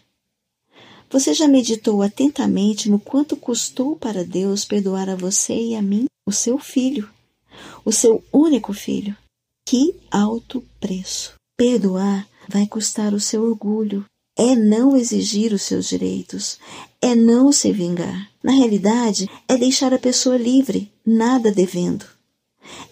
Você 1.11 1.33
já 1.33 1.49
meditou 1.49 2.03
atentamente 2.03 2.91
no 2.91 2.99
quanto 2.99 3.35
custou 3.35 3.97
para 3.97 4.25
Deus 4.25 4.67
perdoar 4.67 5.09
a 5.09 5.17
você 5.17 5.55
e 5.55 5.75
a 5.75 5.81
mim, 5.81 6.05
o 6.27 6.33
seu 6.33 6.59
filho, 6.59 7.09
o 7.83 7.91
seu 7.91 8.23
único 8.31 8.75
filho? 8.75 9.17
Que 9.67 9.95
alto 10.11 10.63
preço! 10.79 11.33
Perdoar 11.57 12.29
vai 12.47 12.67
custar 12.67 13.15
o 13.15 13.21
seu 13.21 13.43
orgulho, 13.45 14.05
é 14.37 14.55
não 14.55 14.97
exigir 14.97 15.55
os 15.55 15.63
seus 15.63 15.89
direitos, 15.89 16.59
é 17.01 17.15
não 17.15 17.53
se 17.53 17.73
vingar. 17.73 18.31
Na 18.43 18.53
realidade, 18.53 19.31
é 19.49 19.57
deixar 19.57 19.95
a 19.95 19.99
pessoa 19.99 20.37
livre, 20.37 20.91
nada 21.07 21.51
devendo 21.51 22.12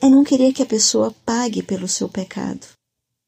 é 0.00 0.08
não 0.08 0.24
querer 0.24 0.52
que 0.52 0.62
a 0.62 0.66
pessoa 0.66 1.14
pague 1.24 1.62
pelo 1.62 1.88
seu 1.88 2.08
pecado. 2.08 2.66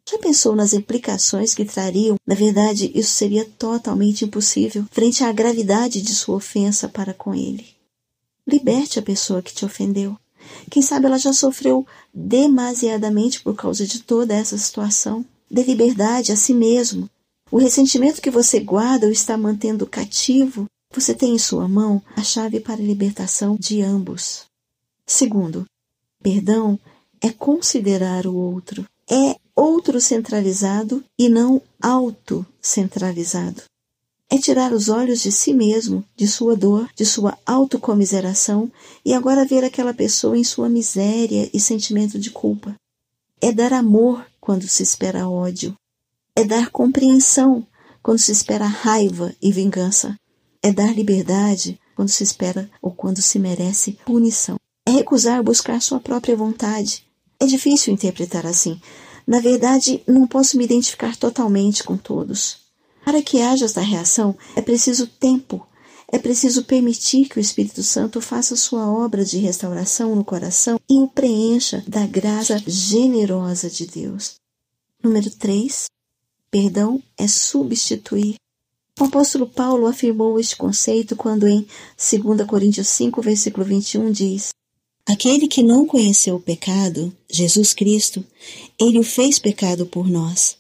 Já 0.09 0.19
pensou 0.19 0.55
nas 0.57 0.73
implicações 0.73 1.55
que 1.55 1.65
trariam? 1.65 2.17
Na 2.27 2.35
verdade, 2.35 2.91
isso 2.95 3.11
seria 3.11 3.45
totalmente 3.45 4.25
impossível 4.25 4.85
frente 4.91 5.23
à 5.23 5.33
gravidade 5.33 6.03
de 6.03 6.15
sua 6.15 6.37
ofensa 6.37 6.89
para 6.89 7.15
com 7.15 7.35
ele. 7.35 7.67
Liberte 8.47 8.99
a 8.99 9.03
pessoa 9.03 9.41
que 9.41 9.55
te 9.55 9.65
ofendeu. 9.65 10.17
Quem 10.71 10.83
sabe 10.83 11.07
ela 11.07 11.19
já 11.19 11.33
sofreu 11.33 11.87
demasiadamente 12.13 13.41
por 13.41 13.55
causa 13.55 13.87
de 13.87 14.03
toda 14.03 14.35
essa 14.35 14.59
situação. 14.59 15.25
Dê 15.51 15.63
liberdade 15.63 16.33
a 16.33 16.37
si 16.37 16.53
mesmo. 16.53 17.09
O 17.51 17.59
ressentimento 17.59 18.21
que 18.21 18.31
você 18.31 18.59
guarda 18.59 19.07
ou 19.07 19.13
está 19.13 19.37
mantendo 19.37 19.87
cativo, 19.87 20.67
você 20.93 21.15
tem 21.15 21.35
em 21.35 21.39
sua 21.39 21.69
mão 21.69 22.03
a 22.17 22.23
chave 22.23 22.59
para 22.59 22.81
a 22.81 22.85
libertação 22.85 23.57
de 23.59 23.83
ambos. 23.83 24.45
Segundo, 25.07 25.65
Perdão 26.23 26.79
é 27.21 27.31
considerar 27.31 28.27
o 28.27 28.35
outro, 28.35 28.87
é 29.11 29.37
outro 29.57 30.01
centralizado 30.01 31.05
e 31.19 31.29
não 31.29 31.61
autocentralizado. 31.81 33.63
É 34.31 34.39
tirar 34.39 34.73
os 34.73 34.89
olhos 34.89 35.21
de 35.21 35.31
si 35.31 35.53
mesmo, 35.53 36.05
de 36.17 36.27
sua 36.27 36.57
dor, 36.57 36.89
de 36.97 37.05
sua 37.05 37.37
autocomiseração 37.45 38.71
e 39.05 39.13
agora 39.13 39.45
ver 39.45 39.63
aquela 39.65 39.93
pessoa 39.93 40.39
em 40.39 40.45
sua 40.45 40.69
miséria 40.69 41.51
e 41.53 41.61
sentimento 41.61 42.19
de 42.19 42.31
culpa. 42.31 42.75
É 43.41 43.53
dar 43.53 43.73
amor 43.73 44.25
quando 44.41 44.67
se 44.69 44.83
espera 44.83 45.29
ódio. 45.29 45.77
É 46.35 46.45
dar 46.45 46.71
compreensão 46.71 47.67
quando 48.03 48.21
se 48.21 48.33
espera 48.33 48.65
raiva 48.65 49.35
e 49.43 49.53
vingança. 49.53 50.17
É 50.63 50.73
dar 50.73 50.95
liberdade 50.95 51.79
quando 51.95 52.09
se 52.09 52.23
espera 52.23 52.71
ou 52.81 52.91
quando 52.93 53.21
se 53.21 53.39
merece 53.39 53.99
punição 54.07 54.57
é 54.87 54.91
recusar 54.91 55.43
buscar 55.43 55.81
sua 55.81 56.01
própria 56.01 56.37
vontade. 56.37 57.05
É 57.39 57.47
difícil 57.47 57.93
interpretar 57.93 58.47
assim. 58.47 58.81
Na 59.27 59.41
verdade, 59.41 60.03
não 60.07 60.27
posso 60.27 60.57
me 60.57 60.65
identificar 60.65 61.17
totalmente 61.17 61.85
com 61.85 61.97
todos. 61.97 62.59
Para 63.05 63.23
que 63.23 63.41
haja 63.41 63.65
esta 63.65 63.81
reação, 63.81 64.37
é 64.55 64.61
preciso 64.61 65.07
tempo. 65.07 65.67
É 66.09 66.19
preciso 66.19 66.65
permitir 66.65 67.29
que 67.29 67.39
o 67.39 67.41
Espírito 67.41 67.83
Santo 67.83 68.21
faça 68.21 68.55
sua 68.55 68.87
obra 68.87 69.25
de 69.25 69.39
restauração 69.39 70.15
no 70.15 70.25
coração 70.25 70.79
e 70.89 70.99
o 70.99 71.09
preencha 71.09 71.83
da 71.89 72.07
graça 72.07 72.63
generosa 72.67 73.71
de 73.71 73.87
Deus. 73.87 74.35
Número 75.03 75.31
3. 75.31 75.87
Perdão 76.51 77.03
é 77.17 77.27
substituir. 77.27 78.35
O 79.01 79.05
apóstolo 79.05 79.47
Paulo 79.49 79.87
afirmou 79.87 80.39
este 80.39 80.55
conceito 80.55 81.17
quando 81.17 81.49
em 81.49 81.67
2 81.97 82.47
Coríntios 82.47 82.89
5, 82.89 83.23
versículo 83.23 83.65
21 83.65 84.13
diz: 84.13 84.51
Aquele 85.05 85.49
que 85.49 85.63
não 85.63 85.85
conheceu 85.85 86.37
o 86.37 86.41
pecado, 86.41 87.13
Jesus 87.29 87.75
Cristo, 87.75 88.25
ele 88.79 89.01
o 89.01 89.03
fez 89.03 89.37
pecado 89.39 89.85
por 89.85 90.09
nós. 90.09 90.57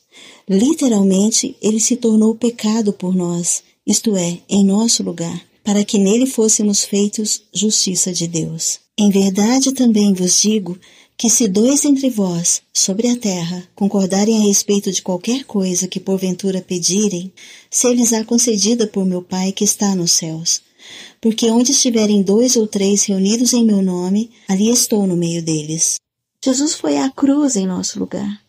Literalmente, 0.48 1.56
ele 1.62 1.78
se 1.78 1.96
tornou 1.96 2.34
pecado 2.34 2.92
por 2.92 3.14
nós, 3.14 3.62
isto 3.86 4.16
é, 4.16 4.38
em 4.48 4.64
nosso 4.64 5.02
lugar, 5.04 5.40
para 5.62 5.84
que 5.84 5.96
nele 5.96 6.26
fôssemos 6.26 6.82
feitos 6.82 7.42
justiça 7.54 8.12
de 8.12 8.26
Deus. 8.26 8.80
Em 8.98 9.10
verdade 9.10 9.72
também 9.72 10.12
vos 10.12 10.42
digo 10.42 10.76
que 11.16 11.30
se 11.30 11.46
dois 11.46 11.84
entre 11.84 12.10
vós, 12.10 12.62
sobre 12.74 13.06
a 13.06 13.16
terra, 13.16 13.68
concordarem 13.76 14.38
a 14.38 14.46
respeito 14.46 14.90
de 14.90 15.02
qualquer 15.02 15.44
coisa 15.44 15.86
que 15.86 16.00
porventura 16.00 16.60
pedirem, 16.60 17.32
se 17.70 17.94
lhes 17.94 18.12
há 18.12 18.24
concedida 18.24 18.88
por 18.88 19.04
meu 19.04 19.22
Pai 19.22 19.52
que 19.52 19.62
está 19.62 19.94
nos 19.94 20.10
céus 20.10 20.60
porque 21.20 21.50
onde 21.50 21.72
estiverem 21.72 22.22
dois 22.22 22.56
ou 22.56 22.66
três 22.66 23.04
reunidos 23.04 23.52
em 23.52 23.64
meu 23.64 23.82
nome, 23.82 24.30
ali 24.48 24.70
estou 24.70 25.06
no 25.06 25.16
meio 25.16 25.42
deles. 25.42 25.96
Jesus 26.44 26.74
foi 26.74 26.98
à 26.98 27.10
cruz 27.10 27.56
em 27.56 27.66
nosso 27.66 27.98
lugar. 27.98 28.40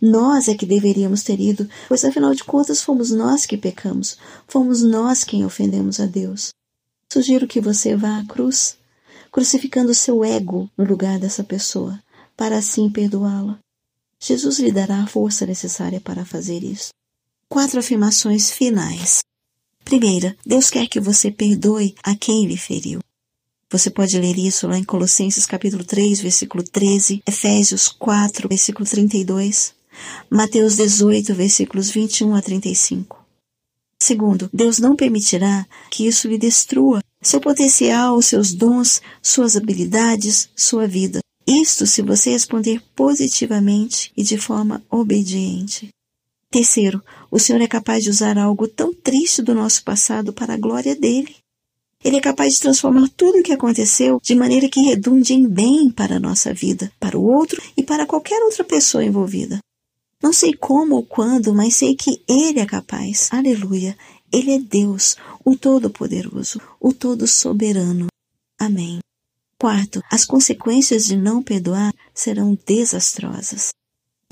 Nós 0.00 0.48
é 0.48 0.54
que 0.54 0.64
deveríamos 0.64 1.22
ter 1.22 1.40
ido, 1.40 1.68
pois 1.88 2.04
afinal 2.04 2.34
de 2.34 2.44
contas 2.44 2.82
fomos 2.82 3.10
nós 3.10 3.44
que 3.44 3.56
pecamos, 3.56 4.16
fomos 4.46 4.82
nós 4.82 5.24
quem 5.24 5.44
ofendemos 5.44 6.00
a 6.00 6.06
Deus. 6.06 6.50
Sugiro 7.12 7.46
que 7.46 7.60
você 7.60 7.96
vá 7.96 8.18
à 8.18 8.24
cruz, 8.24 8.76
crucificando 9.32 9.92
seu 9.92 10.24
ego 10.24 10.70
no 10.76 10.84
lugar 10.84 11.18
dessa 11.18 11.44
pessoa, 11.44 12.00
para 12.36 12.56
assim 12.56 12.88
perdoá-la. 12.88 13.58
Jesus 14.18 14.58
lhe 14.58 14.70
dará 14.70 15.02
a 15.02 15.06
força 15.06 15.44
necessária 15.44 16.00
para 16.00 16.24
fazer 16.24 16.62
isso. 16.62 16.90
Quatro 17.48 17.80
afirmações 17.80 18.50
finais. 18.50 19.20
Primeira, 19.84 20.36
Deus 20.46 20.70
quer 20.70 20.86
que 20.86 21.00
você 21.00 21.30
perdoe 21.30 21.94
a 22.02 22.14
quem 22.14 22.46
lhe 22.46 22.56
feriu. 22.56 23.00
Você 23.70 23.88
pode 23.90 24.18
ler 24.18 24.36
isso 24.36 24.66
lá 24.66 24.76
em 24.76 24.84
Colossenses 24.84 25.46
capítulo 25.46 25.84
3, 25.84 26.20
versículo 26.20 26.62
13, 26.62 27.22
Efésios 27.26 27.88
4, 27.88 28.48
versículo 28.48 28.84
32, 28.84 29.74
Mateus 30.28 30.76
18, 30.76 31.34
versículos 31.34 31.90
21 31.90 32.34
a 32.34 32.42
35. 32.42 33.24
Segundo, 34.02 34.50
Deus 34.52 34.78
não 34.78 34.96
permitirá 34.96 35.66
que 35.90 36.06
isso 36.06 36.26
lhe 36.26 36.38
destrua 36.38 37.00
seu 37.22 37.40
potencial, 37.40 38.20
seus 38.22 38.52
dons, 38.54 39.02
suas 39.22 39.56
habilidades, 39.56 40.48
sua 40.56 40.86
vida. 40.86 41.20
Isto 41.46 41.86
se 41.86 42.00
você 42.00 42.30
responder 42.30 42.82
positivamente 42.94 44.10
e 44.16 44.22
de 44.22 44.38
forma 44.38 44.82
obediente. 44.90 45.90
Terceiro, 46.50 47.00
o 47.30 47.38
Senhor 47.38 47.62
é 47.62 47.68
capaz 47.68 48.02
de 48.02 48.10
usar 48.10 48.36
algo 48.36 48.66
tão 48.66 48.92
triste 48.92 49.40
do 49.40 49.54
nosso 49.54 49.84
passado 49.84 50.32
para 50.32 50.54
a 50.54 50.56
glória 50.56 50.96
dele. 50.96 51.36
Ele 52.02 52.16
é 52.16 52.20
capaz 52.20 52.54
de 52.54 52.60
transformar 52.60 53.08
tudo 53.16 53.38
o 53.38 53.42
que 53.42 53.52
aconteceu 53.52 54.18
de 54.20 54.34
maneira 54.34 54.68
que 54.68 54.80
redunde 54.80 55.32
em 55.32 55.46
bem 55.46 55.90
para 55.90 56.16
a 56.16 56.20
nossa 56.20 56.52
vida, 56.52 56.90
para 56.98 57.16
o 57.16 57.22
outro 57.22 57.62
e 57.76 57.84
para 57.84 58.04
qualquer 58.04 58.42
outra 58.42 58.64
pessoa 58.64 59.04
envolvida. 59.04 59.60
Não 60.20 60.32
sei 60.32 60.52
como 60.52 60.96
ou 60.96 61.04
quando, 61.04 61.54
mas 61.54 61.76
sei 61.76 61.94
que 61.94 62.20
Ele 62.28 62.58
é 62.58 62.66
capaz. 62.66 63.28
Aleluia. 63.30 63.96
Ele 64.32 64.54
é 64.54 64.58
Deus, 64.58 65.16
o 65.44 65.56
Todo-Poderoso, 65.56 66.60
o 66.80 66.92
Todo-Soberano. 66.92 68.06
Amém. 68.58 68.98
Quarto, 69.58 70.02
as 70.10 70.24
consequências 70.24 71.06
de 71.06 71.16
não 71.16 71.42
perdoar 71.42 71.92
serão 72.14 72.58
desastrosas. 72.66 73.70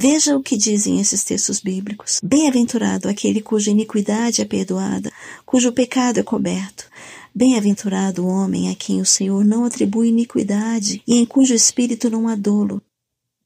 Veja 0.01 0.37
o 0.37 0.43
que 0.43 0.57
dizem 0.57 1.01
esses 1.01 1.25
textos 1.25 1.59
bíblicos. 1.59 2.21
Bem-aventurado 2.23 3.09
aquele 3.09 3.41
cuja 3.41 3.73
iniquidade 3.73 4.41
é 4.41 4.45
perdoada, 4.45 5.13
cujo 5.45 5.73
pecado 5.73 6.21
é 6.21 6.23
coberto. 6.23 6.89
Bem-aventurado 7.35 8.25
o 8.25 8.29
homem 8.29 8.71
a 8.71 8.77
quem 8.77 9.01
o 9.01 9.05
Senhor 9.05 9.45
não 9.45 9.65
atribui 9.65 10.11
iniquidade 10.11 11.03
e 11.05 11.17
em 11.17 11.27
cujo 11.27 11.53
espírito 11.53 12.09
não 12.09 12.29
há 12.29 12.37
dolo. 12.37 12.81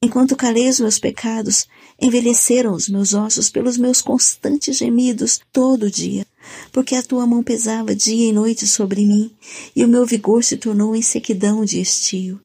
Enquanto 0.04 0.36
calei 0.36 0.68
os 0.68 0.78
meus 0.78 0.98
pecados, 0.98 1.66
envelheceram 1.98 2.74
os 2.74 2.86
meus 2.86 3.14
ossos 3.14 3.48
pelos 3.48 3.78
meus 3.78 4.02
constantes 4.02 4.76
gemidos 4.76 5.40
todo 5.50 5.90
dia, 5.90 6.26
porque 6.70 6.94
a 6.94 7.02
tua 7.02 7.26
mão 7.26 7.42
pesava 7.42 7.94
dia 7.94 8.28
e 8.28 8.32
noite 8.32 8.66
sobre 8.66 9.06
mim, 9.06 9.30
e 9.74 9.82
o 9.82 9.88
meu 9.88 10.04
vigor 10.04 10.44
se 10.44 10.58
tornou 10.58 10.94
em 10.94 11.00
sequidão 11.00 11.64
de 11.64 11.80
estio. 11.80 12.40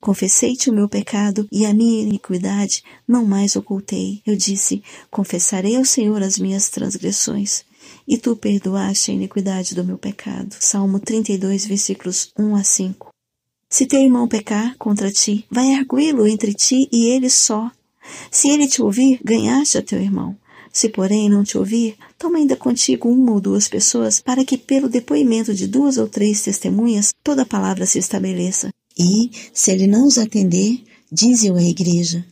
Confessei-te 0.00 0.70
o 0.70 0.72
meu 0.72 0.88
pecado 0.88 1.46
e 1.52 1.66
a 1.66 1.74
minha 1.74 2.02
iniquidade 2.02 2.82
não 3.06 3.26
mais 3.26 3.54
ocultei. 3.54 4.22
Eu 4.26 4.34
disse: 4.34 4.82
Confessarei 5.10 5.76
ao 5.76 5.84
Senhor 5.84 6.22
as 6.22 6.38
minhas 6.38 6.70
transgressões 6.70 7.64
e 8.08 8.16
tu 8.16 8.34
perdoaste 8.34 9.10
a 9.10 9.14
iniquidade 9.14 9.74
do 9.74 9.84
meu 9.84 9.98
pecado. 9.98 10.56
Salmo 10.58 10.98
32, 10.98 11.66
versículos 11.66 12.32
1 12.38 12.56
a 12.56 12.64
5. 12.64 13.10
Se 13.68 13.86
teu 13.86 14.00
irmão 14.00 14.26
pecar 14.26 14.74
contra 14.78 15.12
ti, 15.12 15.44
vai 15.50 15.74
arguí-lo 15.74 16.26
entre 16.26 16.54
ti 16.54 16.88
e 16.90 17.10
ele 17.10 17.28
só. 17.28 17.70
Se 18.30 18.48
ele 18.48 18.66
te 18.66 18.82
ouvir, 18.82 19.20
ganhaste 19.22 19.78
a 19.78 19.82
teu 19.82 20.00
irmão. 20.00 20.36
Se, 20.72 20.88
porém, 20.88 21.28
não 21.28 21.44
te 21.44 21.58
ouvir, 21.58 21.96
toma 22.18 22.38
ainda 22.38 22.56
contigo 22.56 23.08
uma 23.08 23.32
ou 23.32 23.40
duas 23.40 23.68
pessoas, 23.68 24.20
para 24.20 24.44
que, 24.44 24.56
pelo 24.56 24.88
depoimento 24.88 25.52
de 25.52 25.66
duas 25.66 25.98
ou 25.98 26.08
três 26.08 26.42
testemunhas, 26.42 27.12
toda 27.22 27.44
palavra 27.44 27.86
se 27.86 27.98
estabeleça. 27.98 28.70
E, 29.00 29.30
se 29.54 29.70
ele 29.70 29.86
não 29.86 30.06
os 30.06 30.18
atender, 30.18 30.84
dize-o 31.10 31.56
à 31.56 31.62
igreja. 31.62 32.22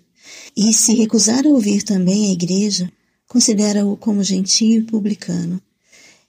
E 0.54 0.74
se 0.74 0.94
recusar 0.94 1.46
a 1.46 1.48
ouvir 1.48 1.83
também 1.83 2.28
a 2.28 2.33
igreja, 2.33 2.92
considera-o 3.26 3.96
como 3.96 4.22
gentio 4.22 4.81
e 4.81 4.83
publicano. 4.83 5.62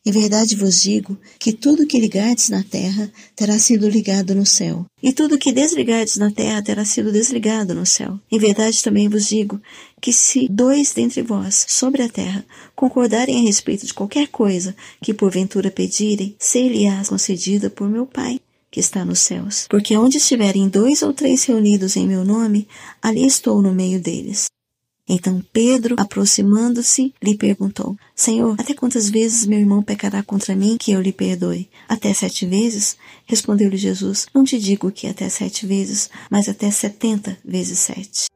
Em 0.05 0.13
verdade 0.13 0.55
vos 0.55 0.81
digo 0.81 1.17
que 1.37 1.51
tudo 1.51 1.85
que 1.85 1.99
ligardes 1.99 2.47
na 2.47 2.63
terra 2.63 3.11
terá 3.35 3.59
sido 3.59 3.89
ligado 3.89 4.33
no 4.33 4.45
céu, 4.45 4.85
e 5.03 5.11
tudo 5.11 5.37
que 5.37 5.51
desligardes 5.51 6.15
na 6.15 6.31
terra 6.31 6.63
terá 6.63 6.85
sido 6.85 7.11
desligado 7.11 7.75
no 7.75 7.85
céu. 7.85 8.17
Em 8.31 8.39
verdade 8.39 8.81
também 8.81 9.09
vos 9.09 9.27
digo 9.27 9.61
que 10.01 10.13
se 10.13 10.47
dois 10.49 10.93
dentre 10.93 11.21
vós 11.21 11.65
sobre 11.67 12.01
a 12.01 12.07
terra 12.07 12.45
concordarem 12.77 13.39
a 13.39 13.43
respeito 13.43 13.85
de 13.85 13.93
qualquer 13.93 14.29
coisa 14.29 14.73
que 15.01 15.13
porventura 15.13 15.69
pedirem, 15.69 16.33
ser-lhe-ás 16.39 17.09
concedida 17.09 17.69
por 17.69 17.89
meu 17.89 18.05
Pai 18.05 18.39
que 18.71 18.79
está 18.79 19.03
nos 19.03 19.19
céus. 19.19 19.67
Porque 19.69 19.97
onde 19.97 20.17
estiverem 20.17 20.67
dois 20.67 21.01
ou 21.01 21.13
três 21.13 21.43
reunidos 21.43 21.95
em 21.95 22.07
meu 22.07 22.23
nome, 22.23 22.67
ali 23.01 23.25
estou 23.25 23.61
no 23.61 23.73
meio 23.73 24.01
deles. 24.01 24.47
Então 25.11 25.43
Pedro, 25.51 25.95
aproximando-se, 25.97 27.13
lhe 27.21 27.35
perguntou: 27.35 27.97
Senhor, 28.15 28.55
até 28.59 28.75
quantas 28.75 29.09
vezes 29.09 29.47
meu 29.47 29.59
irmão 29.59 29.81
pecará 29.81 30.21
contra 30.21 30.55
mim 30.55 30.77
que 30.79 30.91
eu 30.91 31.01
lhe 31.01 31.11
perdoe? 31.11 31.67
Até 31.87 32.13
sete 32.13 32.45
vezes? 32.45 32.95
Respondeu-lhe 33.25 33.75
Jesus: 33.75 34.27
Não 34.35 34.43
te 34.43 34.59
digo 34.59 34.91
que 34.91 35.07
até 35.07 35.27
sete 35.27 35.65
vezes, 35.65 36.11
mas 36.29 36.47
até 36.47 36.69
setenta 36.69 37.35
vezes 37.43 37.79
sete. 37.79 38.29